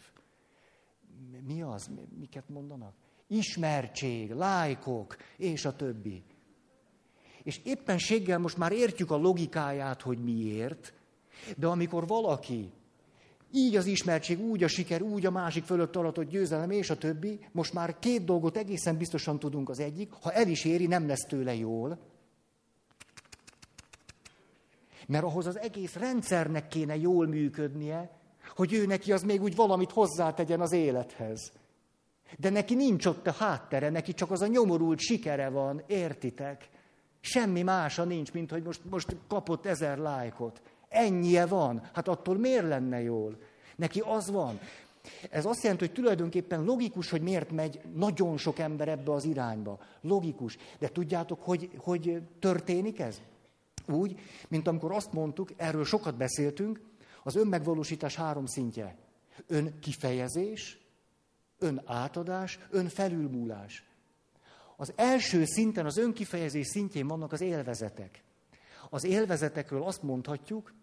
[1.47, 1.89] Mi az?
[2.19, 2.93] Miket mondanak?
[3.27, 6.23] Ismertség, lájkok, és a többi.
[7.43, 10.93] És éppenséggel most már értjük a logikáját, hogy miért,
[11.58, 12.71] de amikor valaki
[13.51, 17.39] így az ismertség, úgy a siker, úgy a másik fölött aratott győzelem, és a többi,
[17.51, 21.25] most már két dolgot egészen biztosan tudunk az egyik, ha el is éri, nem lesz
[21.25, 22.11] tőle jól,
[25.12, 28.10] mert ahhoz az egész rendszernek kéne jól működnie,
[28.56, 31.52] hogy ő neki az még úgy valamit hozzátegyen az élethez.
[32.38, 36.69] De neki nincs ott a háttere, neki csak az a nyomorult sikere van, értitek?
[37.19, 40.62] Semmi mása nincs, mint hogy most, most kapott ezer lájkot.
[40.89, 41.89] Ennyie van.
[41.93, 43.38] Hát attól miért lenne jól?
[43.76, 44.60] Neki az van.
[45.30, 49.80] Ez azt jelenti, hogy tulajdonképpen logikus, hogy miért megy nagyon sok ember ebbe az irányba.
[50.02, 50.58] Logikus.
[50.80, 53.21] De tudjátok, hogy, hogy történik ez?
[53.88, 56.82] Úgy, mint amikor azt mondtuk, erről sokat beszéltünk,
[57.24, 58.98] az önmegvalósítás három szintje.
[59.48, 60.78] Ön kifejezés,
[61.58, 63.86] ön átadás, ön felülmúlás.
[64.78, 68.24] Az első szinten, az önkifejezés szintjén vannak az élvezetek.
[68.89, 70.74] Az élvezetekről azt mondhatjuk,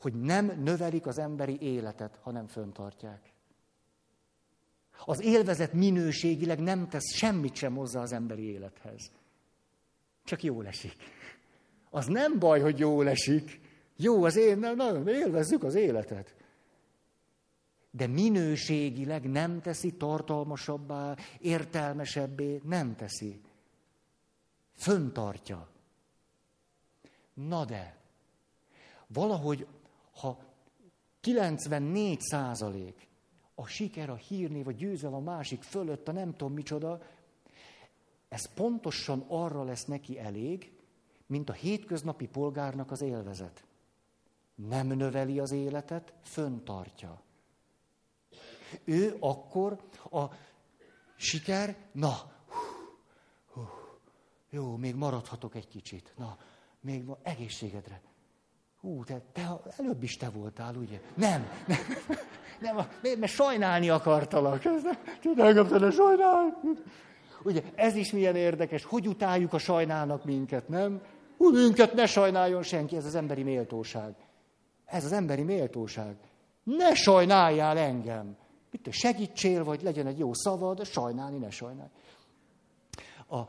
[0.00, 3.32] hogy nem növelik az emberi életet, hanem föntartják.
[5.04, 9.10] Az élvezet minőségileg nem tesz semmit sem hozzá az emberi élethez.
[10.24, 10.96] Csak jól esik.
[11.90, 13.60] Az nem baj, hogy jól esik.
[13.96, 16.34] Jó az én, nagyon élvezzük az életet.
[17.90, 23.40] De minőségileg nem teszi tartalmasabbá, értelmesebbé, nem teszi.
[24.74, 25.68] Föntartja.
[27.34, 27.96] Na de,
[29.06, 29.66] valahogy,
[30.12, 30.38] ha
[31.20, 33.08] 94 százalék
[33.54, 37.02] a siker, a hírnév, a győzel a másik fölött, a nem tudom micsoda,
[38.28, 40.75] ez pontosan arra lesz neki elég,
[41.26, 43.64] mint a hétköznapi polgárnak az élvezet.
[44.54, 47.20] Nem növeli az életet, föntartja.
[48.84, 50.24] Ő akkor a
[51.16, 52.12] siker, na,
[52.48, 52.60] hú,
[53.52, 53.68] hú,
[54.50, 56.36] jó, még maradhatok egy kicsit, na,
[56.80, 58.00] még ma egészségedre.
[58.80, 61.00] Hú, te, te előbb is te voltál, ugye?
[61.14, 61.78] Nem, nem,
[62.60, 62.86] nem,
[63.18, 64.62] mert sajnálni akartalak.
[65.20, 66.48] Tudod, ne sajnálj.
[67.42, 71.00] Ugye, ez is milyen érdekes, hogy utáljuk a sajnálnak minket, nem?
[71.36, 74.14] Hú, minket ne sajnáljon senki, ez az emberi méltóság.
[74.84, 76.16] Ez az emberi méltóság.
[76.62, 78.36] Ne sajnáljál engem.
[78.70, 81.88] Mit segítsél, vagy legyen egy jó szavad, sajnálni, ne sajnálj.
[83.28, 83.40] A,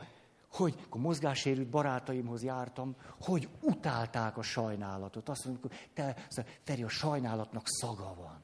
[0.52, 5.30] hogy akkor mozgássérült barátaimhoz jártam, hogy utálták a sajnálatot.
[5.30, 6.15] Azt mondjuk, te,
[6.63, 8.41] Feri, a sajnálatnak szaga van.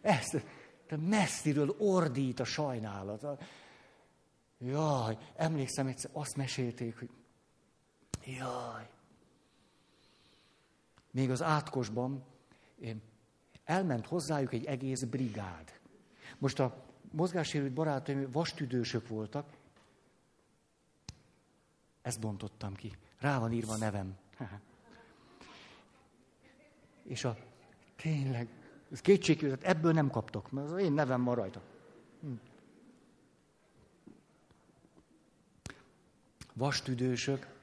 [0.00, 0.26] Ez,
[0.86, 3.26] te messziről ordít a sajnálat.
[4.58, 7.10] Jaj, emlékszem egyszer, azt mesélték, hogy
[8.26, 8.88] Jaj.
[11.10, 12.24] Még az átkosban
[13.64, 15.78] elment hozzájuk egy egész brigád.
[16.38, 19.52] Most a mozgássérült barátaim vastüdősök voltak.
[22.02, 22.96] Ezt bontottam ki.
[23.18, 24.16] Rá van írva a nevem.
[27.02, 27.36] És a
[27.96, 28.48] tényleg,
[28.92, 31.62] ez kétségű, ebből nem kaptok, mert az én nevem van rajta.
[32.20, 32.32] Hm.
[36.52, 37.55] Vastüdősök,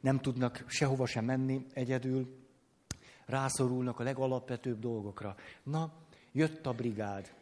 [0.00, 2.38] nem tudnak sehova sem menni egyedül,
[3.26, 5.34] rászorulnak a legalapvetőbb dolgokra.
[5.62, 5.92] Na,
[6.32, 7.32] jött a brigád.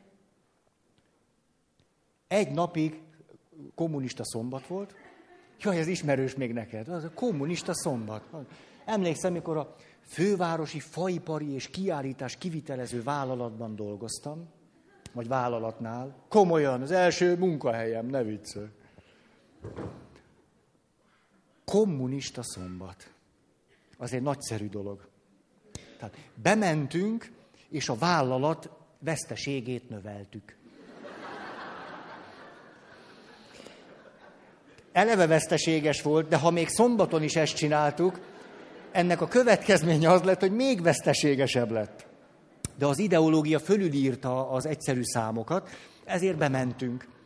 [2.26, 3.00] Egy napig
[3.74, 4.94] kommunista szombat volt.
[5.61, 6.88] Jaj, ez ismerős még neked.
[6.88, 8.24] Az a kommunista szombat.
[8.84, 9.74] Emlékszem, mikor a
[10.06, 14.48] fővárosi faipari és kiállítás kivitelező vállalatban dolgoztam,
[15.12, 16.16] vagy vállalatnál.
[16.28, 18.68] Komolyan, az első munkahelyem, ne viccelj
[21.68, 23.10] kommunista szombat.
[23.98, 25.08] az egy nagyszerű dolog.
[25.98, 27.32] Tehát bementünk,
[27.70, 30.56] és a vállalat veszteségét növeltük.
[34.92, 38.20] Eleve veszteséges volt, de ha még szombaton is ezt csináltuk,
[38.90, 42.06] ennek a következménye az lett, hogy még veszteségesebb lett.
[42.76, 45.68] De az ideológia fölülírta az egyszerű számokat,
[46.04, 47.17] ezért bementünk.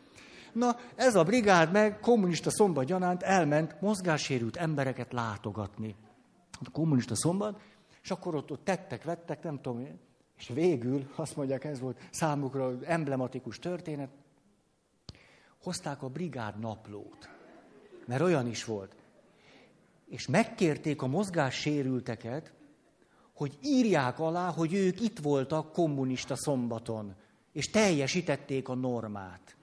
[0.53, 5.95] Na, ez a brigád meg kommunista szombat gyanánt elment mozgássérült embereket látogatni.
[6.51, 7.59] A kommunista szombat,
[8.03, 9.87] és akkor ott, ott tettek, vettek, nem tudom,
[10.37, 14.09] és végül, azt mondják, ez volt számukra emblematikus történet,
[15.63, 17.29] hozták a brigád naplót,
[18.05, 18.95] mert olyan is volt.
[20.09, 22.53] És megkérték a mozgássérülteket,
[23.33, 27.15] hogy írják alá, hogy ők itt voltak kommunista szombaton,
[27.51, 29.55] és teljesítették a normát.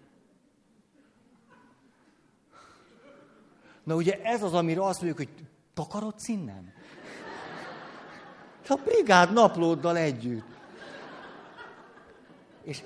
[3.84, 6.72] Na ugye ez az, amire azt mondjuk, hogy takarodsz innen?
[8.68, 10.58] A brigád naplóddal együtt.
[12.62, 12.82] És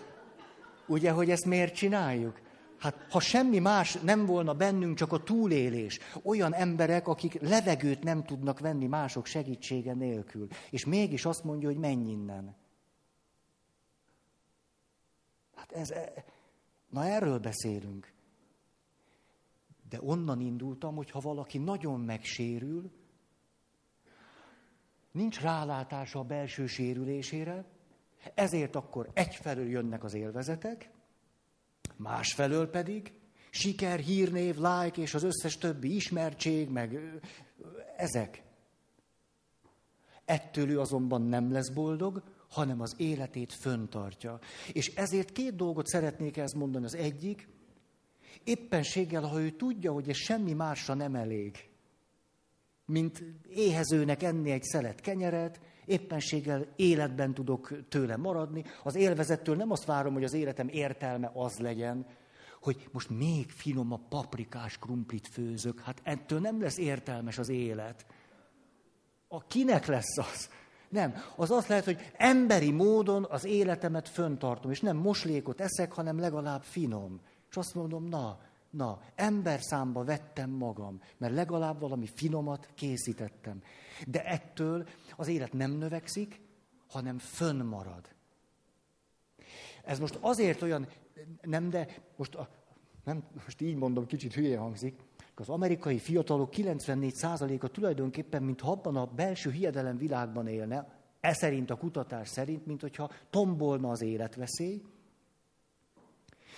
[0.87, 2.41] ugye, hogy ezt miért csináljuk?
[2.79, 5.99] Hát ha semmi más nem volna bennünk, csak a túlélés.
[6.23, 10.49] Olyan emberek, akik levegőt nem tudnak venni mások segítsége nélkül.
[10.71, 12.57] És mégis azt mondja, hogy menj innen.
[15.55, 16.25] Hát ez, e,
[16.91, 18.13] na erről beszélünk.
[19.95, 22.91] De onnan indultam, hogy ha valaki nagyon megsérül,
[25.13, 27.65] nincs rálátása a belső sérülésére,
[28.35, 30.91] ezért akkor egyfelől jönnek az élvezetek,
[31.97, 33.13] másfelől pedig
[33.51, 37.21] siker, hírnév, like és az összes többi ismertség, meg
[37.97, 38.43] ezek.
[40.25, 44.39] Ettől ő azonban nem lesz boldog, hanem az életét föntartja.
[44.73, 46.85] És ezért két dolgot szeretnék ezt mondani.
[46.85, 47.49] Az egyik,
[48.45, 51.69] éppenséggel, ha ő tudja, hogy ez semmi másra nem elég,
[52.87, 58.65] mint éhezőnek enni egy szelet kenyeret, éppenséggel életben tudok tőle maradni.
[58.83, 62.07] Az élvezettől nem azt várom, hogy az életem értelme az legyen,
[62.61, 65.81] hogy most még finom a paprikás krumplit főzök.
[65.81, 68.07] Hát ettől nem lesz értelmes az élet.
[69.29, 70.49] A kinek lesz az?
[70.89, 71.15] Nem.
[71.37, 76.63] Az azt lehet, hogy emberi módon az életemet föntartom, és nem moslékot eszek, hanem legalább
[76.63, 77.21] finom.
[77.55, 78.39] És azt mondom, na,
[78.71, 83.63] na, ember számba vettem magam, mert legalább valami finomat készítettem.
[84.07, 86.41] De ettől az élet nem növekszik,
[86.89, 88.15] hanem fönnmarad.
[89.85, 90.87] Ez most azért olyan,
[91.43, 92.49] nem, de most, a,
[93.05, 95.01] nem, most így mondom, kicsit hülye hangzik,
[95.35, 101.77] az amerikai fiatalok 94%-a tulajdonképpen, mintha abban a belső hiedelem világban élne, e szerint a
[101.77, 104.83] kutatás szerint, mint hogyha tombolna az életveszély,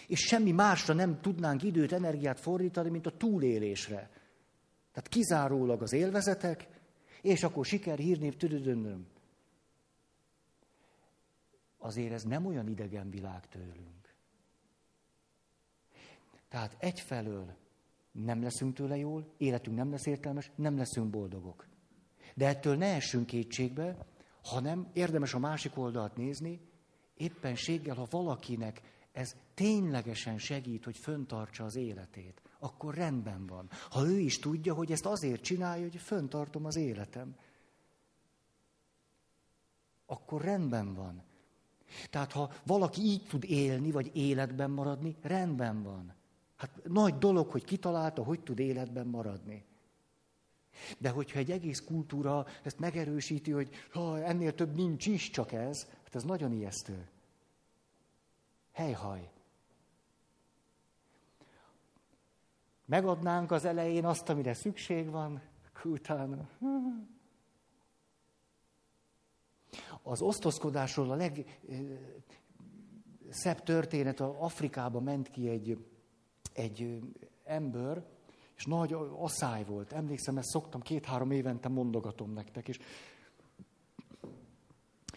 [0.06, 4.10] és semmi másra nem tudnánk időt, energiát fordítani, mint a túlélésre.
[4.92, 6.68] Tehát kizárólag az élvezetek,
[7.22, 9.06] és akkor siker, hírnév, tüdödönnöm.
[11.78, 14.14] Azért ez nem olyan idegen világ tőlünk.
[16.48, 17.54] Tehát egyfelől
[18.12, 21.66] nem leszünk tőle jól, életünk nem lesz értelmes, nem leszünk boldogok.
[22.34, 24.06] De ettől ne essünk kétségbe,
[24.42, 26.60] hanem érdemes a másik oldalt nézni,
[27.16, 28.82] éppenséggel, ha valakinek
[29.16, 33.68] ez ténylegesen segít, hogy föntartsa az életét, akkor rendben van.
[33.90, 37.36] Ha ő is tudja, hogy ezt azért csinálja, hogy föntartom az életem,
[40.06, 41.22] akkor rendben van.
[42.10, 46.14] Tehát ha valaki így tud élni, vagy életben maradni, rendben van.
[46.56, 49.64] Hát nagy dolog, hogy kitalálta, hogy tud életben maradni.
[50.98, 55.86] De hogyha egy egész kultúra ezt megerősíti, hogy ha, ennél több nincs is, csak ez,
[56.04, 57.08] hát ez nagyon ijesztő.
[58.76, 59.30] Helyhaj.
[62.84, 65.42] Megadnánk az elején azt, amire szükség van,
[65.84, 66.48] utána.
[70.02, 71.52] Az osztozkodásról a legszebb
[73.62, 75.86] történet, a Afrikába ment ki egy,
[76.52, 77.00] egy
[77.44, 78.04] ember,
[78.56, 79.92] és nagy asszály volt.
[79.92, 82.78] Emlékszem, ezt szoktam, két-három évente mondogatom nektek, és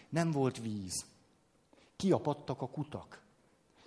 [0.08, 1.06] nem volt víz.
[1.96, 3.28] Kiapadtak a kutak.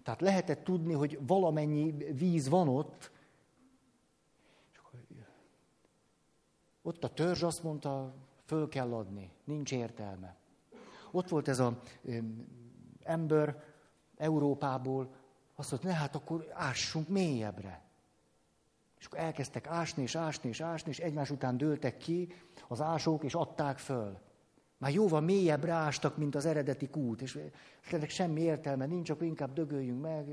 [0.03, 3.11] Tehát lehetett tudni, hogy valamennyi víz van ott.
[6.81, 8.13] Ott a törzs azt mondta,
[8.45, 10.35] föl kell adni, nincs értelme.
[11.11, 11.73] Ott volt ez az
[13.03, 13.63] ember
[14.17, 15.15] Európából,
[15.55, 17.81] azt mondta, ne hát akkor ássunk mélyebbre.
[18.99, 22.33] És akkor elkezdtek ásni, és ásni, és ásni, és egymás után dőltek ki
[22.67, 24.19] az ásók, és adták föl.
[24.83, 27.39] Már jóval mélyebb rástak, mint az eredeti kút, és
[27.91, 30.27] ennek semmi értelme nincs, akkor inkább dögöljünk meg.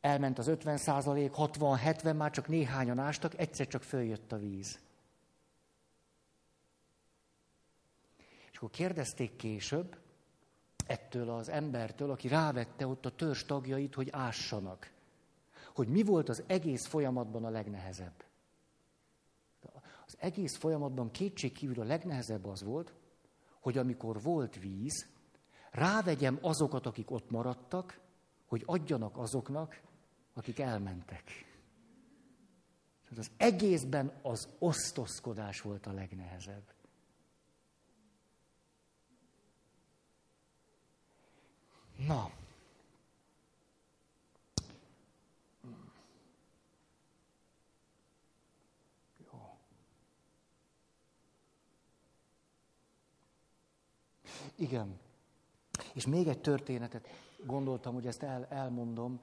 [0.00, 4.78] Elment az 50 százalék, 60, 70, már csak néhányan ástak, egyszer csak följött a víz.
[8.50, 9.96] És akkor kérdezték később
[10.86, 14.92] ettől az embertől, aki rávette ott a törzs tagjait, hogy ássanak,
[15.74, 18.24] hogy mi volt az egész folyamatban a legnehezebb.
[20.06, 22.94] Az egész folyamatban kétségkívül a legnehezebb az volt,
[23.60, 25.06] hogy amikor volt víz,
[25.70, 28.00] rávegyem azokat, akik ott maradtak,
[28.46, 29.80] hogy adjanak azoknak,
[30.34, 31.24] akik elmentek.
[33.02, 36.72] Tehát az egészben az osztozkodás volt a legnehezebb.
[42.06, 42.30] Na.
[54.56, 54.98] Igen.
[55.94, 57.08] És még egy történetet
[57.44, 59.20] gondoltam, hogy ezt el, elmondom,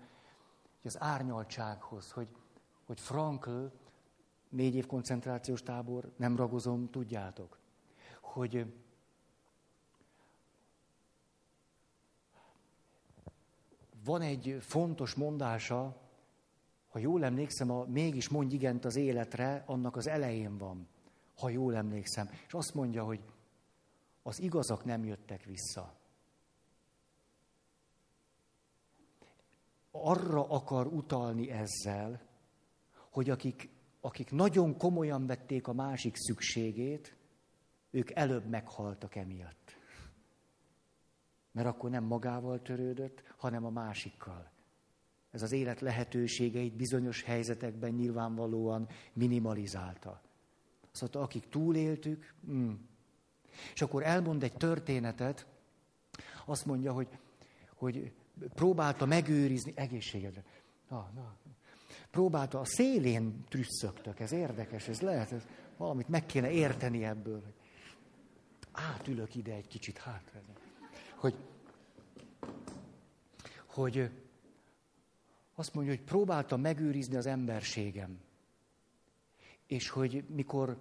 [0.82, 2.28] hogy az árnyaltsághoz, hogy,
[2.86, 3.66] hogy Frankl,
[4.50, 7.58] négy év koncentrációs tábor, nem ragozom, tudjátok,
[8.22, 8.74] hogy
[14.04, 15.98] van egy fontos mondása,
[16.90, 20.88] ha jól emlékszem, a mégis mondj igent az életre, annak az elején van,
[21.38, 22.30] ha jól emlékszem.
[22.48, 23.20] És azt mondja, hogy
[24.24, 25.98] az igazak nem jöttek vissza.
[29.92, 32.22] Arra akar utalni ezzel,
[33.10, 33.70] hogy akik,
[34.02, 37.18] akik nagyon komolyan vették a másik szükségét,
[37.92, 39.80] ők előbb meghaltak emiatt
[41.52, 44.52] mert akkor nem magával törődött, hanem a másikkal.
[45.32, 50.22] Ez az élet lehetőségeit bizonyos helyzetekben nyilvánvalóan minimalizálta.
[51.00, 52.74] Mondta, akik túléltük, mm.
[53.74, 55.46] És akkor elmond egy történetet,
[56.46, 57.08] azt mondja, hogy,
[57.76, 58.12] hogy
[58.54, 60.44] próbálta megőrizni egészségedre.
[60.90, 61.36] Na, na.
[62.12, 65.48] Próbálta, a szélén trüsszögtök, ez érdekes, ez lehet, ez
[65.78, 67.44] valamit meg kéne érteni ebből.
[68.72, 70.40] Átülök ide egy kicsit hátra
[71.20, 71.36] hogy,
[73.66, 74.10] hogy
[75.56, 78.20] azt mondja, hogy próbáltam megőrizni az emberségem.
[79.66, 80.78] És hogy mikor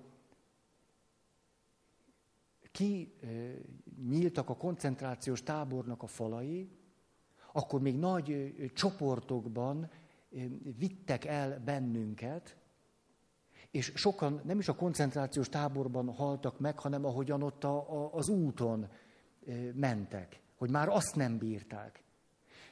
[2.78, 3.14] ki
[4.08, 6.68] nyíltak a koncentrációs tábornak a falai,
[7.52, 9.90] akkor még nagy csoportokban
[10.78, 12.56] vittek el bennünket,
[13.70, 18.28] és sokan nem is a koncentrációs táborban haltak meg, hanem ahogyan ott a, a, az
[18.28, 18.88] úton
[19.74, 22.02] mentek, hogy már azt nem bírták.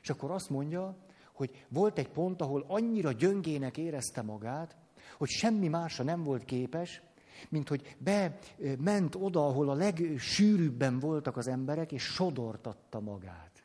[0.03, 0.97] És akkor azt mondja,
[1.33, 4.77] hogy volt egy pont, ahol annyira gyöngének érezte magát,
[5.17, 7.03] hogy semmi másra nem volt képes,
[7.49, 13.65] mint hogy bement oda, ahol a legsűrűbben voltak az emberek, és sodortatta magát.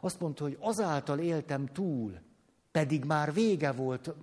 [0.00, 2.20] Azt mondta, hogy azáltal éltem túl,
[2.70, 4.14] pedig már vége volt a,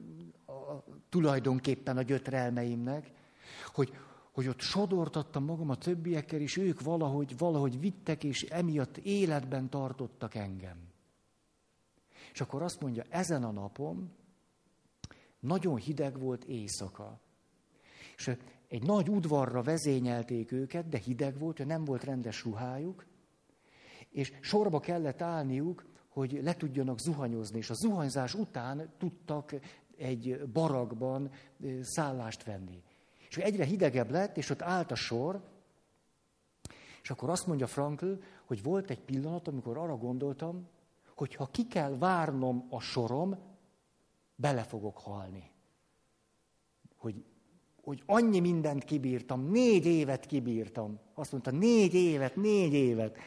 [1.09, 3.11] tulajdonképpen a gyötrelmeimnek,
[3.73, 3.93] hogy
[4.31, 10.35] hogy ott sodortattam magam a többiekkel, és ők valahogy, valahogy vittek, és emiatt életben tartottak
[10.35, 10.77] engem.
[12.33, 14.11] És akkor azt mondja, ezen a napon
[15.41, 17.19] nagyon hideg volt éjszaka.
[18.17, 18.31] És
[18.67, 23.05] egy nagy udvarra vezényelték őket, de hideg volt, hogy nem volt rendes ruhájuk,
[24.09, 29.53] és sorba kellett állniuk, hogy le tudjanak zuhanyozni, és a zuhanyzás után tudtak
[29.97, 31.31] egy barakban
[31.81, 32.83] szállást venni.
[33.29, 35.41] És egyre hidegebb lett, és ott állt a sor,
[37.01, 38.13] és akkor azt mondja Frankl,
[38.45, 40.67] hogy volt egy pillanat, amikor arra gondoltam,
[41.15, 43.37] hogy ha ki kell várnom a sorom,
[44.41, 45.51] bele fogok halni.
[46.97, 47.25] Hogy,
[47.83, 50.99] hogy annyi mindent kibírtam, négy évet kibírtam.
[51.13, 53.17] Azt mondta, négy évet, négy évet.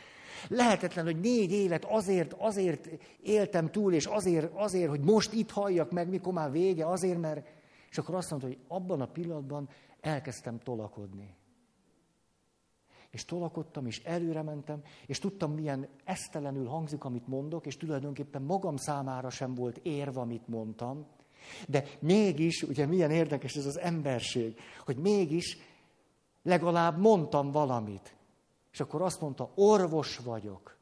[0.48, 2.88] Lehetetlen, hogy négy évet azért, azért
[3.22, 7.46] éltem túl, és azért, azért, hogy most itt halljak meg, mikor már vége, azért, mert...
[7.90, 9.68] És akkor azt mondta, hogy abban a pillanatban
[10.00, 11.36] elkezdtem tolakodni.
[13.14, 18.76] És tolakodtam, és előre mentem, és tudtam, milyen esztelenül hangzik, amit mondok, és tulajdonképpen magam
[18.76, 21.06] számára sem volt érve, amit mondtam.
[21.68, 25.58] De mégis, ugye milyen érdekes ez az emberség, hogy mégis
[26.42, 28.16] legalább mondtam valamit.
[28.72, 30.76] És akkor azt mondta, orvos vagyok.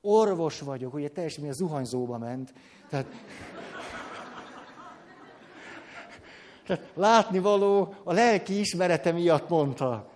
[0.00, 2.52] Orvos vagyok, ugye teljesen mi a zuhanyzóba ment.
[2.88, 3.06] Tehát
[6.66, 10.11] Tehát látnivaló a lelki ismerete miatt mondta.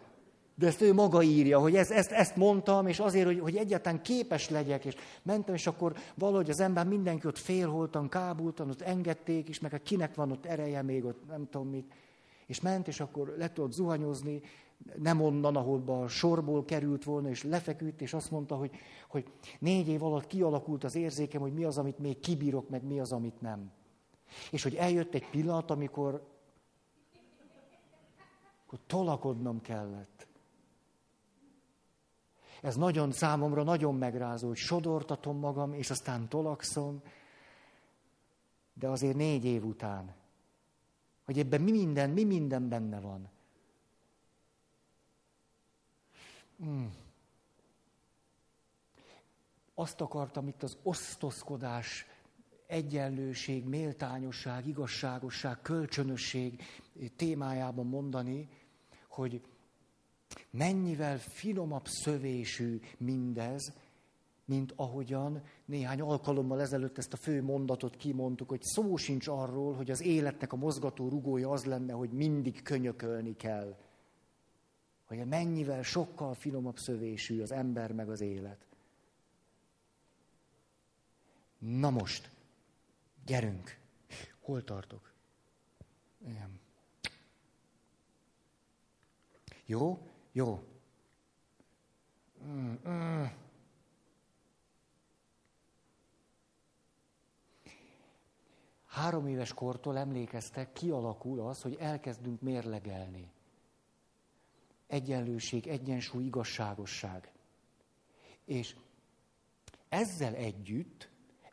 [0.59, 4.03] De ezt ő maga írja, hogy ezt, ezt, ezt mondtam, és azért, hogy, hogy egyáltalán
[4.03, 9.49] képes legyek, és mentem, és akkor valahogy az ember mindenki ott félholtan, kábultan, ott engedték
[9.49, 11.93] is, meg a kinek van ott ereje még ott, nem tudom mit.
[12.47, 14.41] És ment, és akkor le tudott zuhanyozni,
[14.97, 18.71] nem onnan, ahol a sorból került volna, és lefeküdt, és azt mondta, hogy,
[19.09, 19.25] hogy
[19.59, 23.13] négy év alatt kialakult az érzékem, hogy mi az, amit még kibírok, meg mi az,
[23.13, 23.71] amit nem.
[24.51, 26.35] És hogy eljött egy pillanat, amikor
[28.67, 30.26] akkor tolakodnom kellett.
[32.63, 37.03] Ez nagyon számomra nagyon megrázó, hogy sodortatom magam, és aztán tolakszom,
[38.75, 40.15] de azért négy év után,
[41.25, 43.29] hogy ebben mi minden, mi minden benne van.
[46.59, 46.95] Hmm.
[49.75, 52.07] Azt akartam itt az osztozkodás,
[52.67, 56.63] egyenlőség, méltányosság, igazságosság, kölcsönösség
[57.17, 58.49] témájában mondani,
[59.09, 59.43] hogy
[60.51, 63.73] mennyivel finomabb szövésű mindez,
[64.45, 69.91] mint ahogyan néhány alkalommal ezelőtt ezt a fő mondatot kimondtuk, hogy szó sincs arról, hogy
[69.91, 73.77] az életnek a mozgató rugója az lenne, hogy mindig könyökölni kell.
[75.07, 78.67] Hogy mennyivel sokkal finomabb szövésű az ember meg az élet.
[81.59, 82.31] Na most,
[83.25, 83.79] gyerünk.
[84.41, 85.13] Hol tartok?
[86.29, 86.61] Igen.
[89.65, 89.99] Jó?
[90.37, 90.63] Jó.
[92.45, 93.25] Mm, mm.
[98.87, 103.31] Három éves kortól emlékeztek, kialakul az, hogy elkezdünk mérlegelni.
[104.87, 107.33] Egyenlőség, egyensúly, igazságosság.
[108.45, 108.77] És
[109.89, 111.09] ezzel együtt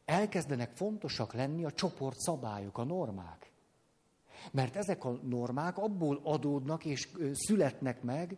[0.05, 3.51] elkezdenek fontosak lenni a csoport szabályok, a normák.
[4.51, 8.37] Mert ezek a normák abból adódnak és születnek meg,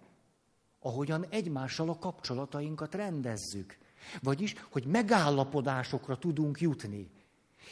[0.85, 3.77] ahogyan egymással a kapcsolatainkat rendezzük.
[4.21, 7.11] Vagyis, hogy megállapodásokra tudunk jutni.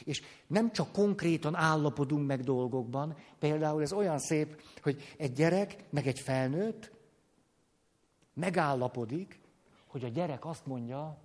[0.03, 6.07] És nem csak konkrétan állapodunk meg dolgokban, például ez olyan szép, hogy egy gyerek, meg
[6.07, 6.91] egy felnőtt
[8.34, 9.39] megállapodik,
[9.88, 11.18] hogy a gyerek azt mondja,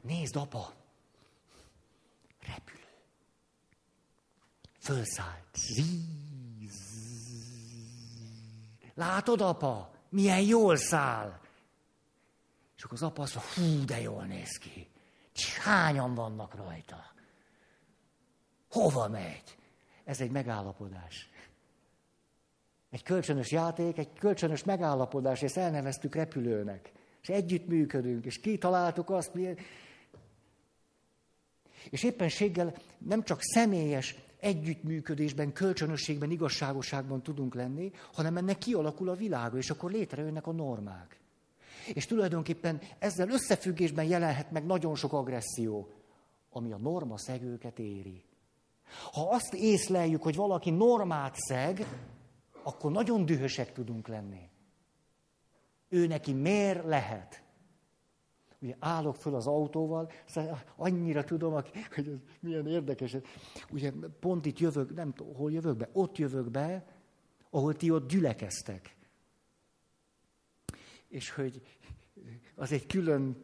[0.00, 0.72] nézd apa,
[2.40, 2.86] repülő.
[4.78, 5.58] Fölszállt.
[8.94, 9.91] Látod, apa?
[10.12, 11.40] Milyen jól száll.
[12.76, 14.88] És akkor az apa azt mondja, hú, de jól néz ki.
[15.62, 17.12] Hányan vannak rajta?
[18.70, 19.56] Hova megy?
[20.04, 21.30] Ez egy megállapodás.
[22.90, 26.92] Egy kölcsönös játék, egy kölcsönös megállapodás, és elneveztük repülőnek.
[27.22, 29.58] És együtt működünk, és kitaláltuk azt, milyen...
[31.90, 39.56] És éppenséggel nem csak személyes együttműködésben, kölcsönösségben, igazságosságban tudunk lenni, hanem ennek kialakul a világa,
[39.56, 41.20] és akkor létrejönnek a normák.
[41.94, 45.88] És tulajdonképpen ezzel összefüggésben jelenhet meg nagyon sok agresszió,
[46.50, 48.24] ami a norma szegőket éri.
[49.12, 51.86] Ha azt észleljük, hogy valaki normát szeg,
[52.62, 54.48] akkor nagyon dühösek tudunk lenni.
[55.88, 57.42] Ő neki miért lehet?
[58.62, 61.70] Ugye állok föl az autóval, szóval annyira tudom, hogy
[62.06, 63.16] ez milyen érdekes.
[63.70, 66.86] Ugye pont itt jövök, nem tudom, hol jövök be, ott jövök be,
[67.50, 68.96] ahol ti ott gyülekeztek.
[71.08, 71.62] És hogy
[72.54, 73.42] az egy külön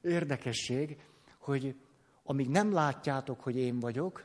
[0.00, 1.00] érdekesség,
[1.38, 1.76] hogy
[2.22, 4.24] amíg nem látjátok, hogy én vagyok,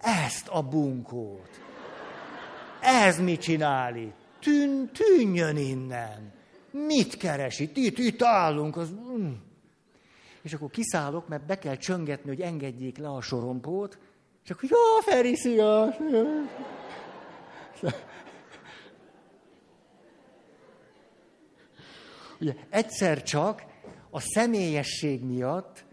[0.00, 1.60] ezt a bunkót,
[2.80, 4.23] ez mit csinál itt?
[4.44, 6.32] Tűn, tűnjön innen.
[6.70, 7.76] Mit keres itt?
[7.76, 8.76] Itt, itt állunk.
[8.76, 8.90] Az...
[8.90, 9.32] Mm.
[10.42, 13.98] És akkor kiszállok, mert be kell csöngetni, hogy engedjék le a sorompót,
[14.44, 15.94] és akkor, jó, Feri, szia!
[22.40, 23.64] Ugye, egyszer csak
[24.10, 25.83] a személyesség miatt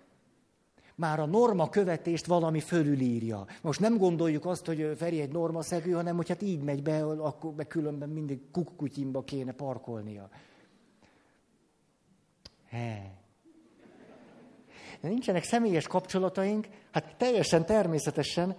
[0.96, 3.46] már a norma követést valami fölülírja.
[3.62, 7.54] Most nem gondoljuk azt, hogy Feri egy szegő, hanem hogy hát így megy be, akkor
[7.54, 10.30] be különben mindig kukkutyimba kéne parkolnia.
[12.70, 13.20] He.
[15.02, 18.56] De nincsenek személyes kapcsolataink, hát teljesen természetesen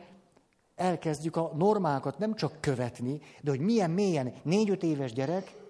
[0.75, 5.62] elkezdjük a normákat nem csak követni, de hogy milyen mélyen négy-öt éves gyerek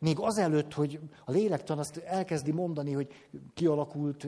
[0.00, 4.26] még azelőtt, hogy a lélektan azt elkezdi mondani, hogy kialakult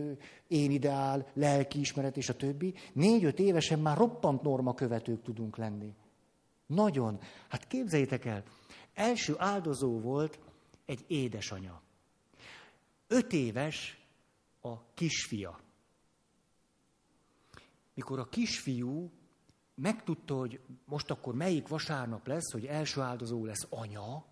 [0.48, 5.94] én ideál, lelkiismeret és a többi, négy-öt évesen már roppant norma követők tudunk lenni.
[6.66, 7.20] Nagyon.
[7.48, 8.42] Hát képzeljétek el,
[8.94, 10.38] első áldozó volt
[10.84, 11.82] egy édesanya.
[13.08, 14.06] Öt éves
[14.60, 15.60] a kisfia.
[17.94, 19.10] Mikor a kisfiú
[19.74, 24.24] megtudta, hogy most akkor melyik vasárnap lesz, hogy első áldozó lesz anya,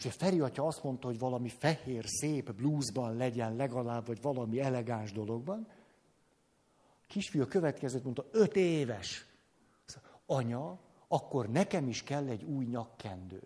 [0.00, 4.60] és a Feri atya azt mondta, hogy valami fehér, szép blúzban legyen legalább, vagy valami
[4.60, 5.66] elegáns dologban.
[7.02, 9.26] A kisfiú a következőt mondta, öt éves.
[10.26, 10.78] Anya,
[11.08, 13.42] akkor nekem is kell egy új nyakkendő.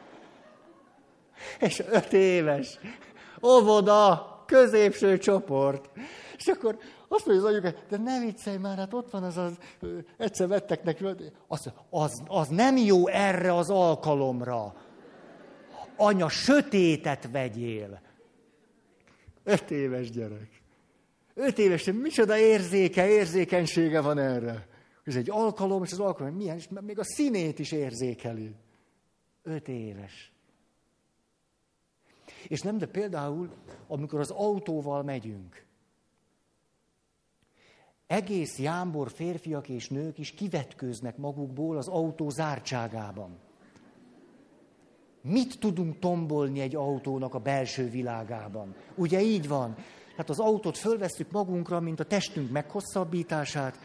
[1.60, 2.78] És öt éves.
[3.42, 4.32] Óvoda!
[4.46, 5.90] középső csoport.
[6.36, 6.78] És akkor
[7.08, 9.58] azt mondja az anyuka, de ne viccelj már, hát ott van az, az
[10.16, 11.04] egyszer vettek neki,
[11.46, 14.74] az, az, az nem jó erre az alkalomra.
[15.96, 18.00] Anya, sötétet vegyél.
[19.44, 20.62] Öt éves gyerek.
[21.34, 24.66] Öt éves, micsoda érzéke, érzékenysége van erre.
[25.04, 28.54] Ez egy alkalom, és az alkalom milyen, és még a színét is érzékeli.
[29.42, 30.32] Öt éves.
[32.48, 33.50] És nem, de például,
[33.86, 35.64] amikor az autóval megyünk,
[38.06, 43.38] egész jámbor férfiak és nők is kivetkőznek magukból az autó zártságában.
[45.26, 48.74] Mit tudunk tombolni egy autónak a belső világában?
[48.94, 49.76] Ugye így van.
[50.16, 53.78] Hát az autót fölvesztük magunkra, mint a testünk meghosszabbítását.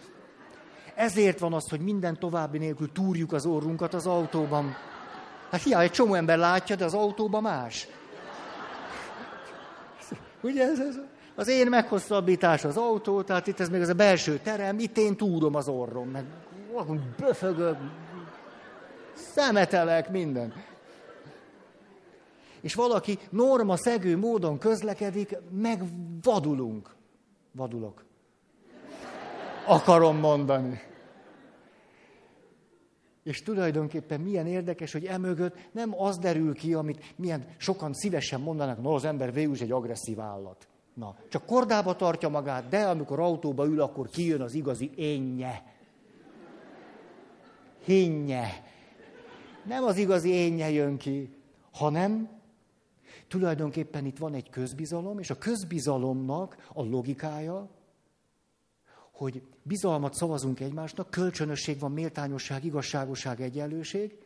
[0.96, 4.76] Ezért van az, hogy minden további nélkül túrjuk az orrunkat az autóban.
[5.52, 7.88] Hát hiába egy csomó ember látja, de az autóban más.
[10.42, 11.00] Ugye ez, ez
[11.36, 15.18] az én meghosszabbítás az autó, tehát itt ez még az a belső terem, itt én
[15.18, 16.26] túrom az orrom, meg
[17.18, 17.78] böfögök,
[19.14, 20.54] szemetelek, minden.
[22.62, 25.84] És valaki norma szegő módon közlekedik, meg
[26.22, 26.96] vadulunk.
[27.52, 28.06] Vadulok.
[29.68, 30.80] Akarom mondani.
[33.24, 38.82] És tulajdonképpen milyen érdekes, hogy emögött nem az derül ki, amit milyen sokan szívesen mondanak,
[38.82, 40.68] no, az ember végül is egy agresszív állat.
[40.94, 45.64] Na, csak kordába tartja magát, de amikor autóba ül, akkor kijön az igazi énje.
[47.84, 48.48] Hinnye.
[49.66, 51.34] Nem az igazi énje jön ki,
[51.72, 52.39] hanem
[53.30, 57.70] tulajdonképpen itt van egy közbizalom, és a közbizalomnak a logikája,
[59.12, 64.18] hogy bizalmat szavazunk egymásnak, kölcsönösség van, méltányosság, igazságosság, egyenlőség,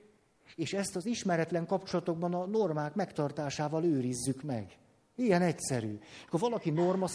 [0.55, 4.77] és ezt az ismeretlen kapcsolatokban a normák megtartásával őrizzük meg.
[5.15, 5.99] Ilyen egyszerű.
[6.27, 7.07] Akkor valaki norma...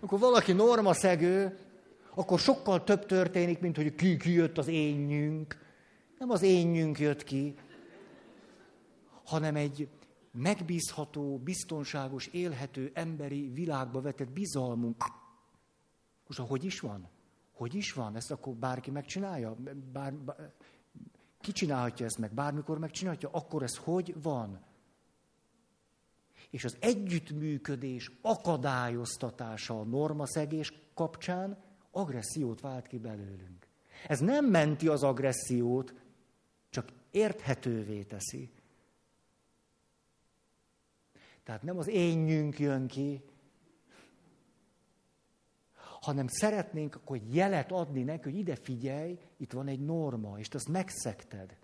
[0.00, 1.58] akkor valaki normaszegő,
[2.14, 5.69] akkor sokkal több történik, mint hogy ki, ki jött az énnyünk.
[6.20, 7.54] Nem az énnyünk jött ki,
[9.24, 9.88] hanem egy
[10.32, 15.04] megbízható, biztonságos, élhető emberi világba vetett bizalmunk.
[16.26, 17.08] Most hogy is van?
[17.52, 18.16] Hogy is van?
[18.16, 19.56] Ezt akkor bárki megcsinálja?
[19.92, 20.52] Bár, bár,
[21.40, 22.34] ki csinálhatja ezt meg?
[22.34, 23.28] Bármikor megcsinálhatja?
[23.32, 24.64] Akkor ez hogy van?
[26.50, 31.58] És az együttműködés akadályoztatása a normaszegés kapcsán
[31.90, 33.68] agressziót vált ki belőlünk.
[34.06, 35.94] Ez nem menti az agressziót,
[37.10, 38.50] érthetővé teszi.
[41.42, 43.22] Tehát nem az énnyünk jön ki,
[46.00, 50.56] hanem szeretnénk akkor jelet adni neki, hogy ide figyelj, itt van egy norma, és te
[50.56, 51.56] azt megszekted.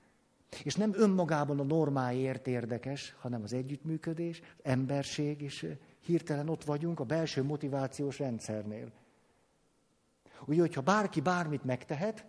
[0.64, 5.66] És nem önmagában a normáért érdekes, hanem az együttműködés, az emberség, és
[6.00, 8.92] hirtelen ott vagyunk a belső motivációs rendszernél.
[10.46, 12.26] Ugye, hogyha bárki bármit megtehet,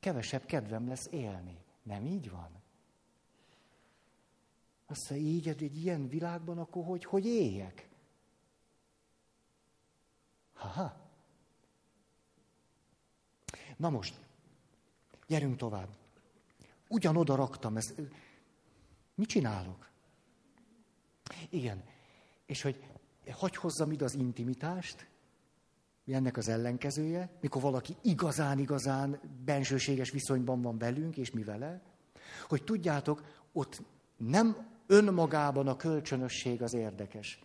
[0.00, 1.56] kevesebb kedvem lesz élni.
[1.82, 2.50] Nem így van?
[4.86, 7.88] Azt mondja, így, egy ilyen világban, akkor hogy, hogy éljek?
[10.52, 11.00] Ha-ha.
[13.76, 14.20] Na most,
[15.26, 15.88] gyerünk tovább.
[16.88, 18.00] Ugyanoda raktam ezt.
[19.14, 19.90] Mit csinálok?
[21.48, 21.84] Igen.
[22.46, 22.92] És hogy
[23.30, 25.06] hogy hozzam ide az intimitást,
[26.04, 31.82] mi ennek az ellenkezője, mikor valaki igazán-igazán bensőséges viszonyban van velünk, és mi vele,
[32.48, 33.22] hogy tudjátok,
[33.52, 33.82] ott
[34.16, 37.40] nem önmagában a kölcsönösség az érdekes.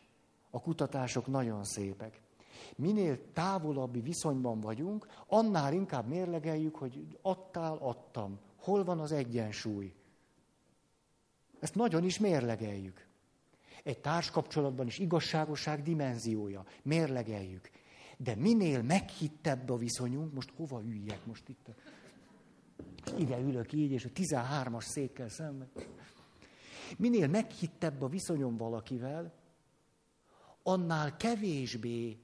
[0.50, 2.22] A kutatások nagyon szépek.
[2.76, 8.40] Minél távolabbi viszonyban vagyunk, annál inkább mérlegeljük, hogy adtál, adtam.
[8.58, 9.94] Hol van az egyensúly?
[11.60, 13.08] Ezt nagyon is mérlegeljük.
[13.84, 16.66] Egy társkapcsolatban is igazságosság dimenziója.
[16.84, 17.70] Mérlegeljük.
[18.18, 21.70] De minél meghittebb a viszonyunk, most hova üljek most itt?
[23.18, 25.70] Ide ülök így, és a 13-as székkel szemben.
[26.98, 29.34] Minél meghittebb a viszonyom valakivel,
[30.64, 32.18] annál kevésbé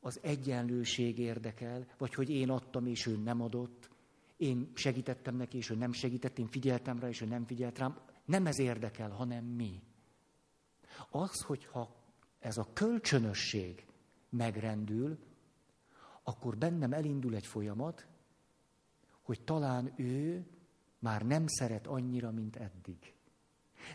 [0.00, 3.90] az egyenlőség érdekel, vagy hogy én adtam, és ő nem adott,
[4.36, 7.98] én segítettem neki, és ő nem segített, én figyeltem rá, és ő nem figyelt rám.
[8.24, 9.82] Nem ez érdekel, hanem mi.
[11.10, 11.96] Az, hogyha
[12.38, 13.86] ez a kölcsönösség
[14.28, 15.18] megrendül,
[16.22, 18.06] akkor bennem elindul egy folyamat,
[19.22, 20.46] hogy talán ő
[20.98, 23.14] már nem szeret annyira, mint eddig.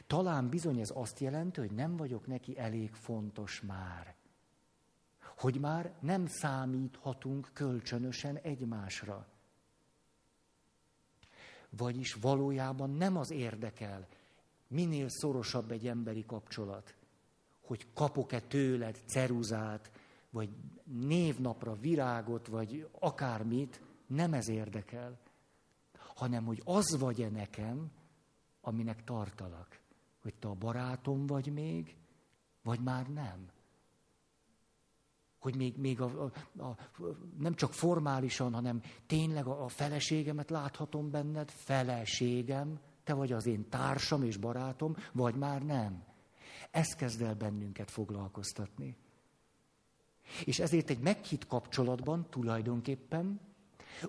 [0.08, 4.16] Talán bizony ez azt jelenti, hogy nem vagyok neki elég fontos már.
[5.38, 9.28] Hogy már nem számíthatunk kölcsönösen egymásra.
[11.70, 14.08] Vagyis valójában nem az érdekel,
[14.68, 16.96] minél szorosabb egy emberi kapcsolat,
[17.62, 19.92] hogy kapok-e tőled ceruzát,
[20.32, 20.50] vagy
[20.84, 25.20] névnapra virágot, vagy akármit, nem ez érdekel,
[26.16, 27.92] hanem hogy az vagy-e nekem,
[28.62, 29.80] aminek tartalak.
[30.22, 31.96] Hogy te a barátom vagy még,
[32.64, 33.50] vagy már nem.
[35.40, 36.78] Hogy még, még a, a, a,
[37.38, 43.70] nem csak formálisan, hanem tényleg a, a feleségemet láthatom benned, feleségem, te vagy az én
[43.70, 46.04] társam és barátom, vagy már nem.
[46.72, 48.98] Ez kezd el bennünket foglalkoztatni.
[50.46, 53.40] És ezért egy meghitt kapcsolatban tulajdonképpen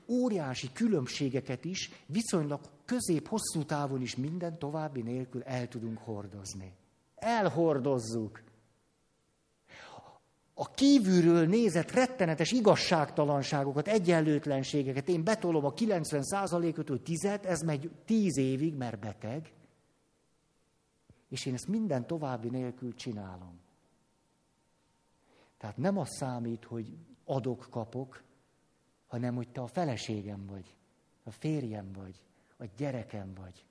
[0.09, 6.73] óriási különbségeket is viszonylag közép-hosszú távon is minden további nélkül el tudunk hordozni.
[7.15, 8.43] Elhordozzuk.
[10.55, 18.37] A kívülről nézett rettenetes igazságtalanságokat, egyenlőtlenségeket, én betolom a 90%-ot, hogy tizet, ez megy tíz
[18.37, 19.53] évig, mert beteg,
[21.29, 23.62] és én ezt minden további nélkül csinálom.
[25.63, 28.23] Tehát nem az számít, hogy adok, kapok,
[29.07, 30.75] hanem hogy te a feleségem vagy,
[31.23, 32.23] a férjem vagy,
[32.57, 33.65] a gyerekem vagy.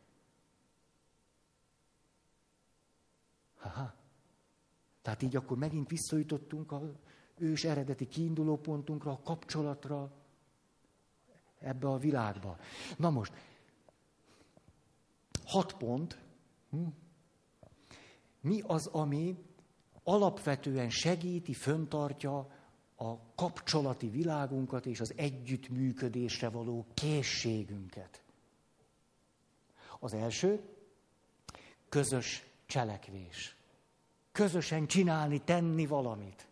[3.58, 3.94] Haha.
[5.02, 6.82] Tehát így akkor megint visszajutottunk a
[7.38, 10.12] ős eredeti kiinduló pontunkra, a kapcsolatra,
[11.60, 12.58] ebbe a világba.
[12.98, 13.34] Na most,
[15.46, 16.22] hat pont.
[16.70, 16.88] Hm?
[18.42, 19.51] Mi az, ami
[20.12, 22.47] alapvetően segíti, föntartja
[22.95, 28.24] a kapcsolati világunkat és az együttműködésre való készségünket.
[29.99, 30.62] Az első,
[31.89, 33.55] közös cselekvés.
[34.32, 36.47] Közösen csinálni, tenni valamit.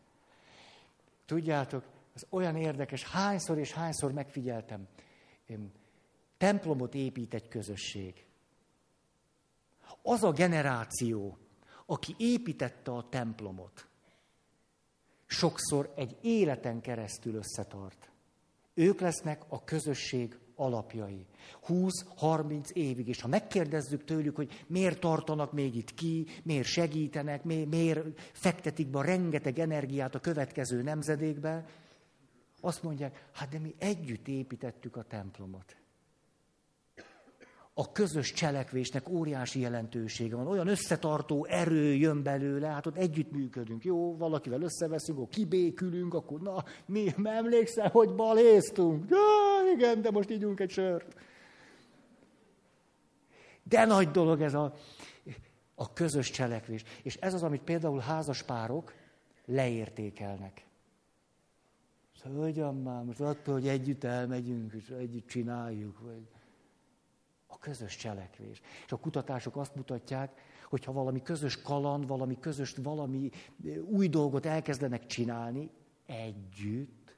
[1.26, 1.84] Tudjátok,
[2.16, 4.88] ez olyan érdekes, hányszor és hányszor megfigyeltem.
[6.38, 8.26] Templomot épít egy közösség.
[10.02, 11.38] Az a generáció,
[11.90, 13.88] aki építette a templomot,
[15.26, 18.10] sokszor egy életen keresztül összetart.
[18.74, 21.26] Ők lesznek a közösség alapjai.
[21.68, 23.08] 20-30 évig.
[23.08, 29.02] És ha megkérdezzük tőlük, hogy miért tartanak még itt ki, miért segítenek, miért fektetik be
[29.02, 31.66] rengeteg energiát a következő nemzedékbe,
[32.62, 35.76] azt mondják, hát de mi együtt építettük a templomot
[37.80, 40.48] a közös cselekvésnek óriási jelentősége van.
[40.48, 43.84] Olyan összetartó erő jön belőle, hát ott együttműködünk.
[43.84, 49.10] Jó, valakivel összeveszünk, akkor kibékülünk, akkor na, mi emlékszel, hogy baléztunk?
[49.10, 49.18] Ja,
[49.76, 51.16] igen, de most ígyunk egy sört.
[53.64, 54.74] De nagy dolog ez a,
[55.76, 56.84] a közös cselekvés.
[57.04, 58.94] És ez az, amit például házaspárok
[59.46, 60.66] leértékelnek.
[62.24, 66.28] Szóval, hogyan már, most attól, hogy együtt elmegyünk, és együtt csináljuk, vagy
[67.52, 68.62] a közös cselekvés.
[68.86, 73.30] És a kutatások azt mutatják, hogy ha valami közös kaland, valami közös, valami
[73.84, 75.72] új dolgot elkezdenek csinálni
[76.06, 77.16] együtt,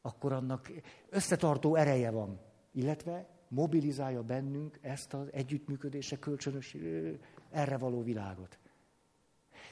[0.00, 0.70] akkor annak
[1.08, 2.40] összetartó ereje van,
[2.72, 6.76] illetve mobilizálja bennünk ezt az együttműködése kölcsönös
[7.50, 8.58] erre való világot.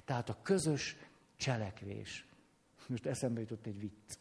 [0.04, 0.96] Tehát a közös
[1.36, 2.26] cselekvés.
[2.88, 4.18] Most eszembe jutott egy vicc.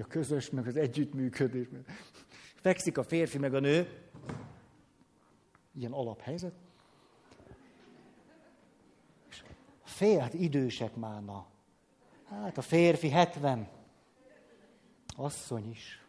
[0.00, 1.66] A közös, meg az együttműködés.
[2.60, 4.08] Fekszik a férfi meg a nő.
[5.72, 6.54] Ilyen alaphelyzet.
[9.28, 9.42] És
[9.82, 11.46] fél, hát idősek már na.
[12.24, 13.68] Hát a férfi 70.
[15.16, 16.04] Asszony is.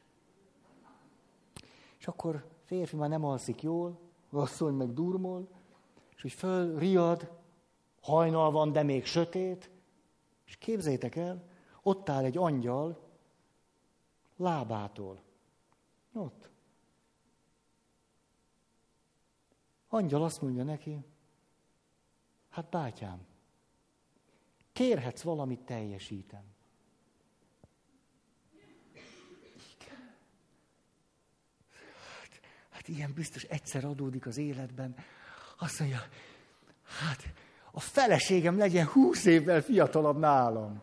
[1.97, 3.99] És akkor férfi már nem alszik jól,
[4.30, 5.47] asszony meg durmol,
[6.16, 7.32] és úgy föl riad,
[8.02, 9.70] hajnal van, de még sötét,
[10.45, 11.43] és képzétek el,
[11.82, 13.10] ott áll egy angyal
[14.38, 15.22] lábától.
[16.14, 16.49] Ott.
[19.88, 21.05] Angyal azt mondja neki,
[22.49, 23.26] hát bátyám,
[24.74, 26.43] kérhetsz valamit, teljesítem.
[32.20, 32.39] Hát,
[32.70, 34.95] hát ilyen biztos egyszer adódik az életben.
[35.59, 35.99] Azt mondja,
[36.84, 37.34] hát
[37.72, 40.82] a feleségem legyen húsz évvel fiatalabb nálam.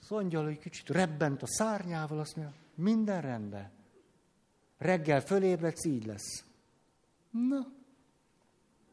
[0.00, 3.70] Az angyal egy kicsit rebbent a szárnyával, azt mondja, minden rendben.
[4.78, 6.44] Reggel fölébredsz, így lesz.
[7.30, 7.72] Na,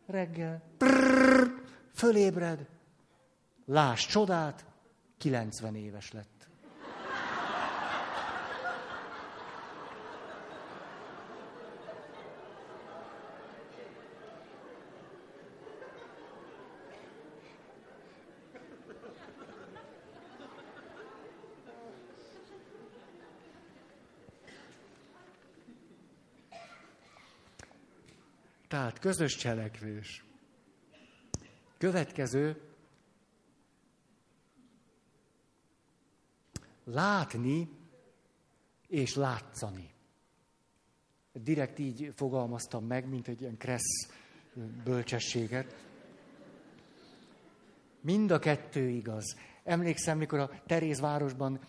[0.06, 1.64] reggel, prrr,
[1.94, 2.70] fölébred,
[3.66, 4.66] láss csodát,
[5.18, 6.49] 90 éves lett.
[28.70, 30.24] Tehát közös cselekvés.
[31.78, 32.62] Következő.
[36.84, 37.70] Látni
[38.88, 39.90] és látszani.
[41.34, 44.12] Direkt így fogalmaztam meg, mint egy ilyen kressz
[44.84, 45.86] bölcsességet.
[48.02, 49.36] Mind a kettő igaz.
[49.64, 51.60] Emlékszem, mikor a Terézvárosban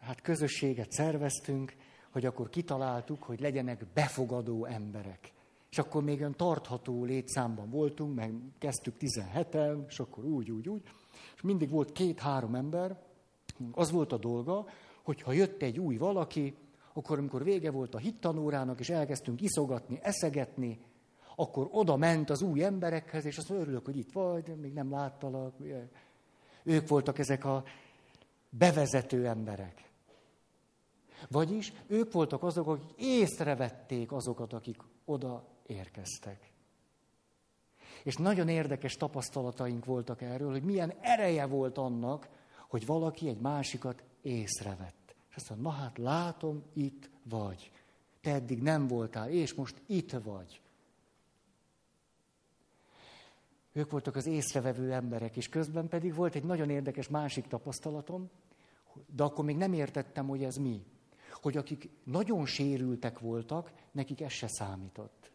[0.00, 1.74] hát közösséget szerveztünk,
[2.10, 5.36] hogy akkor kitaláltuk, hogy legyenek befogadó emberek.
[5.70, 10.82] És akkor még olyan tartható létszámban voltunk, meg kezdtük 17-en, és akkor úgy, úgy, úgy.
[11.34, 13.02] És mindig volt két-három ember.
[13.72, 14.66] Az volt a dolga,
[15.02, 16.56] hogy ha jött egy új valaki,
[16.92, 20.80] akkor amikor vége volt a hittanórának, és elkezdtünk iszogatni, eszegetni,
[21.36, 25.54] akkor oda ment az új emberekhez, és azt örülök, hogy itt vagy, még nem láttalak.
[26.62, 27.64] Ők voltak ezek a
[28.50, 29.90] bevezető emberek.
[31.28, 36.50] Vagyis ők voltak azok, akik észrevették azokat, akik oda érkeztek.
[38.02, 42.28] És nagyon érdekes tapasztalataink voltak erről, hogy milyen ereje volt annak,
[42.68, 45.14] hogy valaki egy másikat észrevett.
[45.30, 47.70] És azt mondja, na hát látom, itt vagy.
[48.20, 50.60] Te eddig nem voltál, és most itt vagy.
[53.72, 58.30] Ők voltak az észrevevő emberek, és közben pedig volt egy nagyon érdekes másik tapasztalatom,
[59.06, 60.84] de akkor még nem értettem, hogy ez mi.
[61.32, 65.27] Hogy akik nagyon sérültek voltak, nekik ez se számított.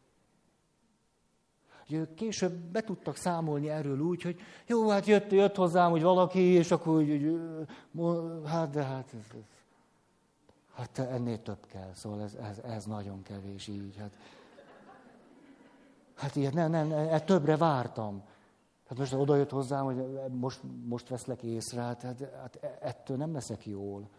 [1.88, 6.02] Hogy ők később be tudtak számolni erről úgy, hogy jó, hát jött, jött hozzám, hogy
[6.02, 7.40] valaki, és akkor úgy,
[8.46, 9.44] hát de hát, ez, ez,
[10.74, 13.96] hát ennél több kell, szóval ez, ez, ez nagyon kevés így.
[13.98, 14.18] Hát,
[16.16, 18.24] hát ilyet nem, nem, nem, többre vártam.
[18.88, 23.34] Hát most oda jött hozzám, hogy most, most veszlek észre, hát, hát, hát ettől nem
[23.34, 24.10] leszek jól.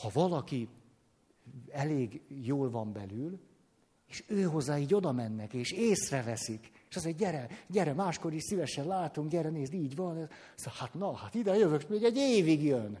[0.00, 0.68] Ha valaki
[1.70, 3.40] elég jól van belül,
[4.12, 8.42] és ő hozzá így oda mennek, és észreveszik, és az egy gyere, gyere, máskor is
[8.42, 10.28] szívesen látunk, gyere, nézd, így van.
[10.54, 12.98] Szóval, hát na, hát ide jövök, még egy évig jön.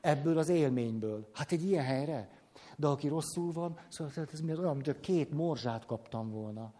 [0.00, 1.28] Ebből az élményből.
[1.32, 2.30] Hát egy ilyen helyre.
[2.76, 6.72] De aki rosszul van, szóval ez mi olyan, mint két morzsát kaptam volna.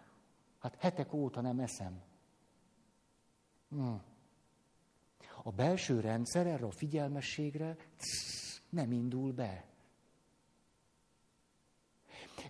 [0.59, 2.03] Hát hetek óta nem eszem.
[3.69, 4.03] Hmm.
[5.43, 7.77] A belső rendszer erre a figyelmességre
[8.69, 9.65] nem indul be.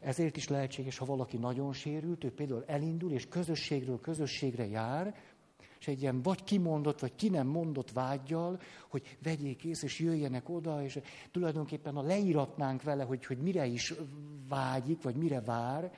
[0.00, 5.14] Ezért is lehetséges, ha valaki nagyon sérült, ő például elindul, és közösségről közösségre jár,
[5.78, 10.48] és egy ilyen vagy kimondott, vagy ki nem mondott vágyjal, hogy vegyék ész, és jöjjenek
[10.48, 13.94] oda, és tulajdonképpen ha leíratnánk vele, hogy, hogy mire is
[14.48, 15.92] vágyik, vagy mire vár,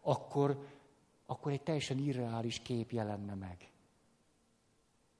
[0.00, 0.66] akkor,
[1.26, 3.68] akkor egy teljesen irreális kép jelenne meg.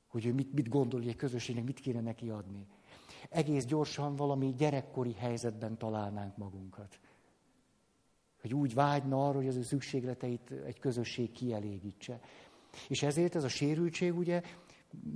[0.09, 2.67] Hogy ő mit, mit gondol, hogy egy közösségnek mit kéne neki adni.
[3.31, 6.99] Egész gyorsan valami gyerekkori helyzetben találnánk magunkat.
[8.45, 12.21] Hogy úgy vágyna arra, hogy az ő szükségleteit egy közösség kielégítse.
[12.89, 14.43] És ezért ez a sérültség ugye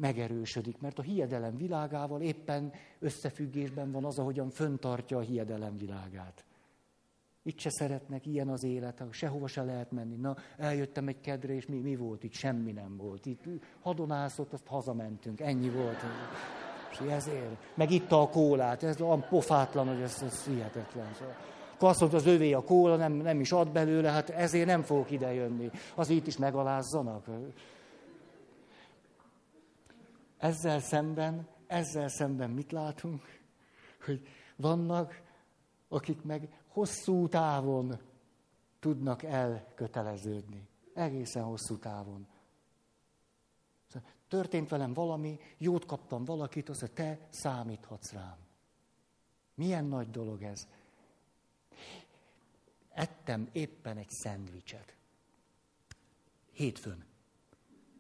[0.01, 6.45] megerősödik, mert a hiedelem világával éppen összefüggésben van az, ahogyan föntartja a hiedelem világát.
[7.43, 10.17] Itt se szeretnek, ilyen az élet, sehova se lehet menni.
[10.17, 12.33] Na, eljöttem egy kedre, és mi, mi volt itt?
[12.33, 13.27] Semmi nem volt.
[13.27, 13.45] Itt
[13.81, 15.41] hadonászott, azt hazamentünk.
[15.41, 15.99] Ennyi volt.
[16.91, 17.77] És ezért.
[17.77, 18.83] Meg itt a kólát.
[18.83, 21.15] Ez olyan pofátlan, hogy ez, ez hihetetlen.
[21.15, 21.37] Szóval.
[21.79, 24.83] Akkor azt mondta, az övé a kóla, nem, nem is ad belőle, hát ezért nem
[24.83, 25.71] fogok idejönni.
[25.95, 27.27] Az itt is megalázzanak.
[30.39, 33.23] Ezzel szemben, ezzel szemben mit látunk?
[34.05, 34.27] Hogy
[34.57, 35.23] vannak,
[35.89, 37.99] akik meg hosszú távon
[38.81, 40.69] tudnak elköteleződni.
[40.95, 42.27] Egészen hosszú távon.
[43.87, 48.37] Szóval történt velem valami, jót kaptam valakit, azt mondja, te számíthatsz rám.
[49.55, 50.69] Milyen nagy dolog ez.
[52.99, 54.95] Ettem éppen egy szendvicset.
[56.53, 57.05] Hétfőn.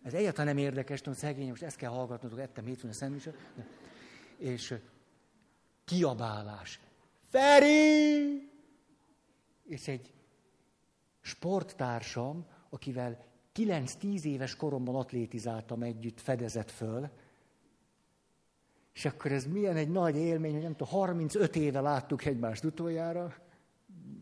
[0.02, 3.34] Ez egyáltalán nem érdekes, tudom, szegény, most ezt kell hallgatnotok, ettem hétfőn a szendvicset.
[4.36, 4.74] És
[5.84, 6.80] kiabálás.
[7.28, 8.48] Feri!
[9.68, 10.12] és egy
[11.20, 13.24] sporttársam, akivel
[13.54, 17.08] 9-10 éves koromban atlétizáltam együtt, fedezett föl,
[18.92, 23.34] és akkor ez milyen egy nagy élmény, hogy nem tudom, 35 éve láttuk egymást utoljára,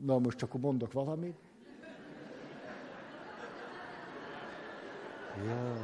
[0.00, 1.36] na most csak mondok valamit.
[5.46, 5.74] Jó.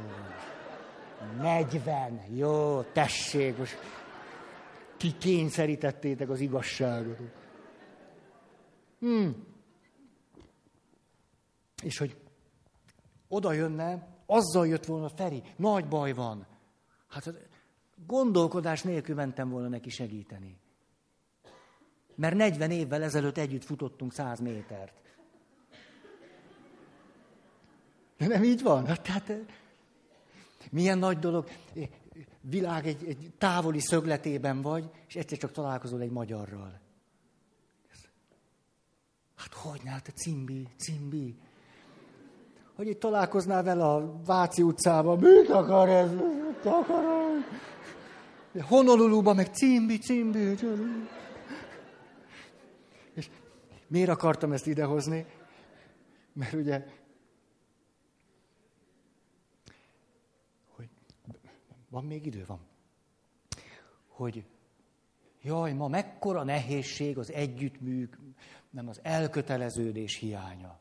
[1.41, 2.21] 40.
[2.33, 3.77] Jó, tessék, most
[4.97, 7.17] kikényszerítettétek az igazságot.
[8.99, 9.51] Hmm
[11.83, 12.17] és hogy
[13.27, 16.47] oda jönne, azzal jött volna Feri, nagy baj van.
[17.07, 17.33] Hát
[18.05, 20.61] gondolkodás nélkül mentem volna neki segíteni.
[22.15, 24.93] Mert 40 évvel ezelőtt együtt futottunk 100 métert.
[28.17, 28.85] De nem így van?
[28.85, 29.37] Hát, tehát, eh,
[30.71, 31.47] milyen nagy dolog.
[31.75, 31.87] Eh,
[32.41, 36.81] világ egy, egy távoli szögletében vagy, és egyszer csak találkozol egy magyarral.
[39.35, 41.35] Hát hogy ne, hát a cimbi, cimbi.
[42.75, 46.11] Hogy itt találkoznál vele a Váci utcában, mit akar ez?
[46.11, 48.63] Mit akar ez?
[48.63, 50.39] Honoluluban meg cimbi, cimbi.
[50.39, 50.65] És
[53.93, 55.25] miért akartam ezt idehozni?
[56.33, 56.85] Mert ugye,
[60.67, 60.89] hogy
[61.89, 62.59] van még idő, van.
[64.07, 64.45] Hogy
[65.41, 68.17] jaj, ma mekkora nehézség az együttműk,
[68.69, 70.79] nem az elköteleződés hiánya.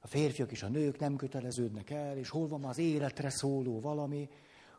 [0.00, 4.28] A férfiak és a nők nem köteleződnek el, és hol van az életre szóló valami.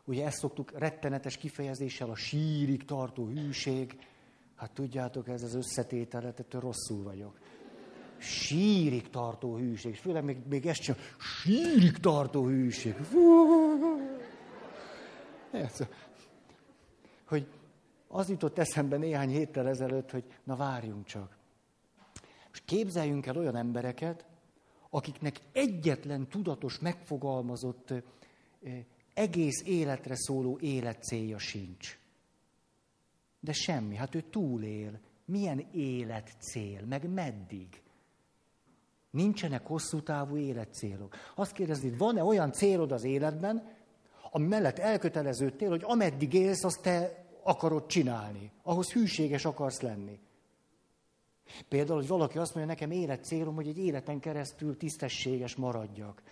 [0.04, 3.98] Ugye ezt szoktuk rettenetes kifejezéssel a sírig tartó hűség.
[4.54, 7.38] Hát tudjátok, ez az összetétel, ettől rosszul vagyok.
[8.18, 12.94] Sírig tartó hűség, és főleg még, még ezt sem, sírig tartó hűség.
[17.24, 17.46] Hogy
[18.08, 21.36] az jutott eszembe néhány héttel ezelőtt, hogy na várjunk csak.
[22.48, 24.26] Most képzeljünk el olyan embereket,
[24.90, 27.92] akiknek egyetlen tudatos, megfogalmazott,
[29.14, 31.98] egész életre szóló életcélja sincs.
[33.40, 35.00] De semmi, hát ő túlél.
[35.24, 37.82] Milyen életcél, meg meddig?
[39.14, 41.14] Nincsenek hosszú távú életcélok.
[41.34, 43.72] Azt kérdezni, van-e olyan célod az életben,
[44.30, 48.52] ami mellett elköteleződtél, hogy ameddig élsz, azt te akarod csinálni.
[48.62, 50.18] Ahhoz hűséges akarsz lenni.
[51.68, 56.22] Például, hogy valaki azt mondja, nekem életcélom, hogy egy életen keresztül tisztességes maradjak.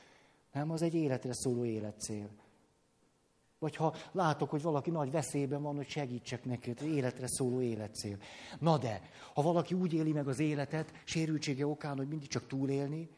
[0.52, 2.28] Nem, az egy életre szóló életcél.
[3.62, 8.16] Vagy ha látok, hogy valaki nagy veszélyben van, hogy segítsek neki, az életre szóló életcél.
[8.58, 9.02] Na de,
[9.34, 13.08] ha valaki úgy éli meg az életet, sérültsége okán, hogy mindig csak túlélni,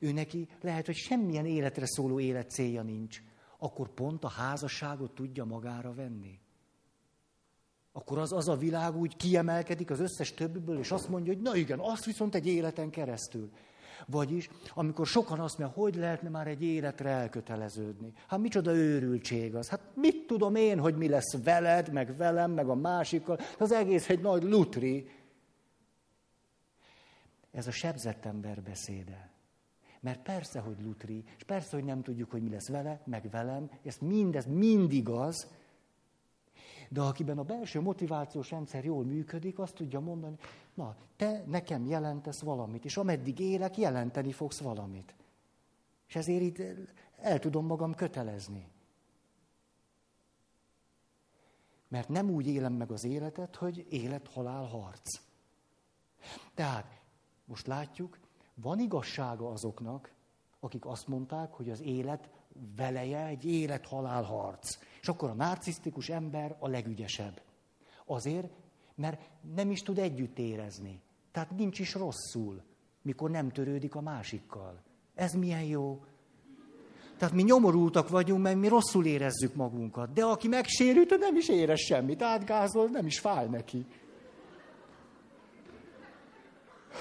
[0.00, 3.22] ő neki lehet, hogy semmilyen életre szóló életcélja nincs,
[3.58, 6.38] akkor pont a házasságot tudja magára venni.
[7.92, 11.56] Akkor az, az a világ úgy kiemelkedik az összes többiből, és azt mondja, hogy na
[11.56, 13.50] igen, azt viszont egy életen keresztül.
[14.06, 18.12] Vagyis, amikor sokan azt mondják, hogy lehetne már egy életre elköteleződni.
[18.26, 19.68] Hát micsoda őrültség az.
[19.68, 23.38] Hát mit tudom én, hogy mi lesz veled, meg velem, meg a másikkal.
[23.58, 25.08] Az egész egy nagy lutri.
[27.50, 29.30] Ez a sebzett ember beszéde.
[30.00, 33.70] Mert persze, hogy lutri, és persze, hogy nem tudjuk, hogy mi lesz vele, meg velem,
[33.84, 35.46] ez mindez mind igaz,
[36.92, 40.36] de akiben a belső motivációs rendszer jól működik, azt tudja mondani,
[40.74, 45.14] na, te nekem jelentesz valamit, és ameddig élek, jelenteni fogsz valamit.
[46.08, 46.62] És ezért itt
[47.16, 48.68] el tudom magam kötelezni.
[51.88, 55.20] Mert nem úgy élem meg az életet, hogy élet-halál harc.
[56.54, 57.00] Tehát
[57.44, 58.18] most látjuk,
[58.54, 60.12] van igazsága azoknak,
[60.60, 62.30] akik azt mondták, hogy az élet
[62.76, 64.78] veleje egy élet-halál harc.
[65.02, 67.40] És akkor a narcisztikus ember a legügyesebb.
[68.06, 68.48] Azért,
[68.94, 69.20] mert
[69.54, 71.00] nem is tud együtt érezni.
[71.32, 72.62] Tehát nincs is rosszul,
[73.02, 74.82] mikor nem törődik a másikkal.
[75.14, 76.04] Ez milyen jó.
[77.18, 80.12] Tehát mi nyomorultak vagyunk, mert mi rosszul érezzük magunkat.
[80.12, 82.22] De aki megsérült, nem is érez semmit.
[82.22, 83.86] Átgázol, nem is fáj neki.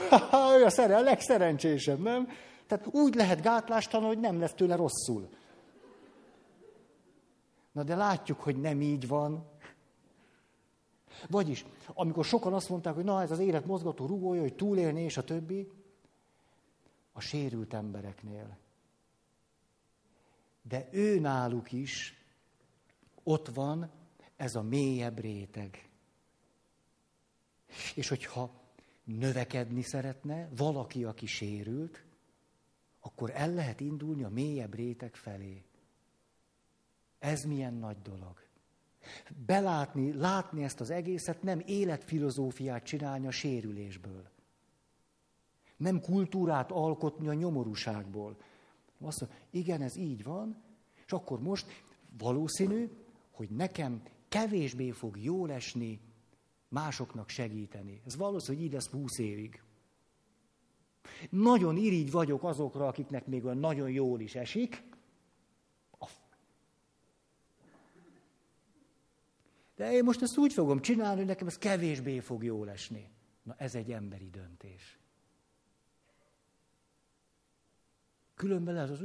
[0.60, 2.28] ő a szere, a legszerencsésebb, nem?
[2.68, 5.30] Tehát úgy lehet gátlástalan, hogy nem lesz tőle rosszul.
[7.72, 9.50] Na de látjuk, hogy nem így van.
[11.30, 15.18] Vagyis, amikor sokan azt mondták, hogy na ez az élet mozgató rugója, hogy túlélni és
[15.18, 15.72] a többi,
[17.12, 18.58] a sérült embereknél.
[20.62, 22.24] De ő náluk is
[23.24, 23.90] ott van
[24.36, 25.90] ez a mélyebb réteg.
[27.96, 28.52] És hogyha
[29.04, 32.04] növekedni szeretne valaki, aki sérült,
[33.00, 35.64] akkor el lehet indulni a mélyebb réteg felé.
[37.22, 38.40] Ez milyen nagy dolog.
[39.46, 44.30] Belátni, látni ezt az egészet, nem életfilozófiát csinálni a sérülésből.
[45.78, 48.38] Nem kultúrát alkotni a nyomorúságból.
[49.02, 50.62] Azt mondja, igen, ez így van,
[51.06, 51.84] és akkor most
[52.18, 52.90] valószínű,
[53.32, 56.00] hogy nekem kevésbé fog jól esni
[56.68, 58.02] másoknak segíteni.
[58.06, 59.62] Ez valószínű, hogy így lesz húsz évig.
[61.30, 64.84] Nagyon irigy vagyok azokra, akiknek még olyan nagyon jól is esik,
[69.82, 73.10] De én most ezt úgy fogom csinálni, hogy nekem ez kevésbé fog jól esni.
[73.44, 75.00] Na ez egy emberi döntés.
[78.36, 79.02] Különben ez az...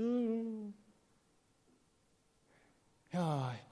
[3.11, 3.66] Jaj.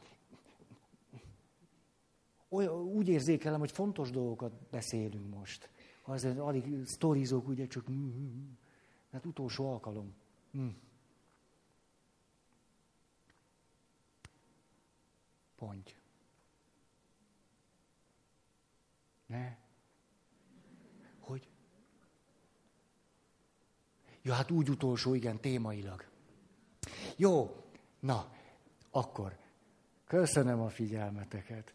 [2.48, 5.70] Olyan, úgy érzékelem, hogy fontos dolgokat beszélünk most.
[6.02, 7.86] Azért alig sztorizok, ugye csak...
[9.10, 10.14] Hát utolsó alkalom.
[15.56, 16.02] Pont.
[19.26, 19.56] Ne?
[21.20, 21.48] Hogy?
[24.22, 26.04] Ja, hát úgy utolsó, igen, témailag.
[27.16, 27.64] Jó,
[28.00, 28.32] na,
[28.90, 29.36] akkor
[30.06, 31.74] köszönöm a figyelmeteket.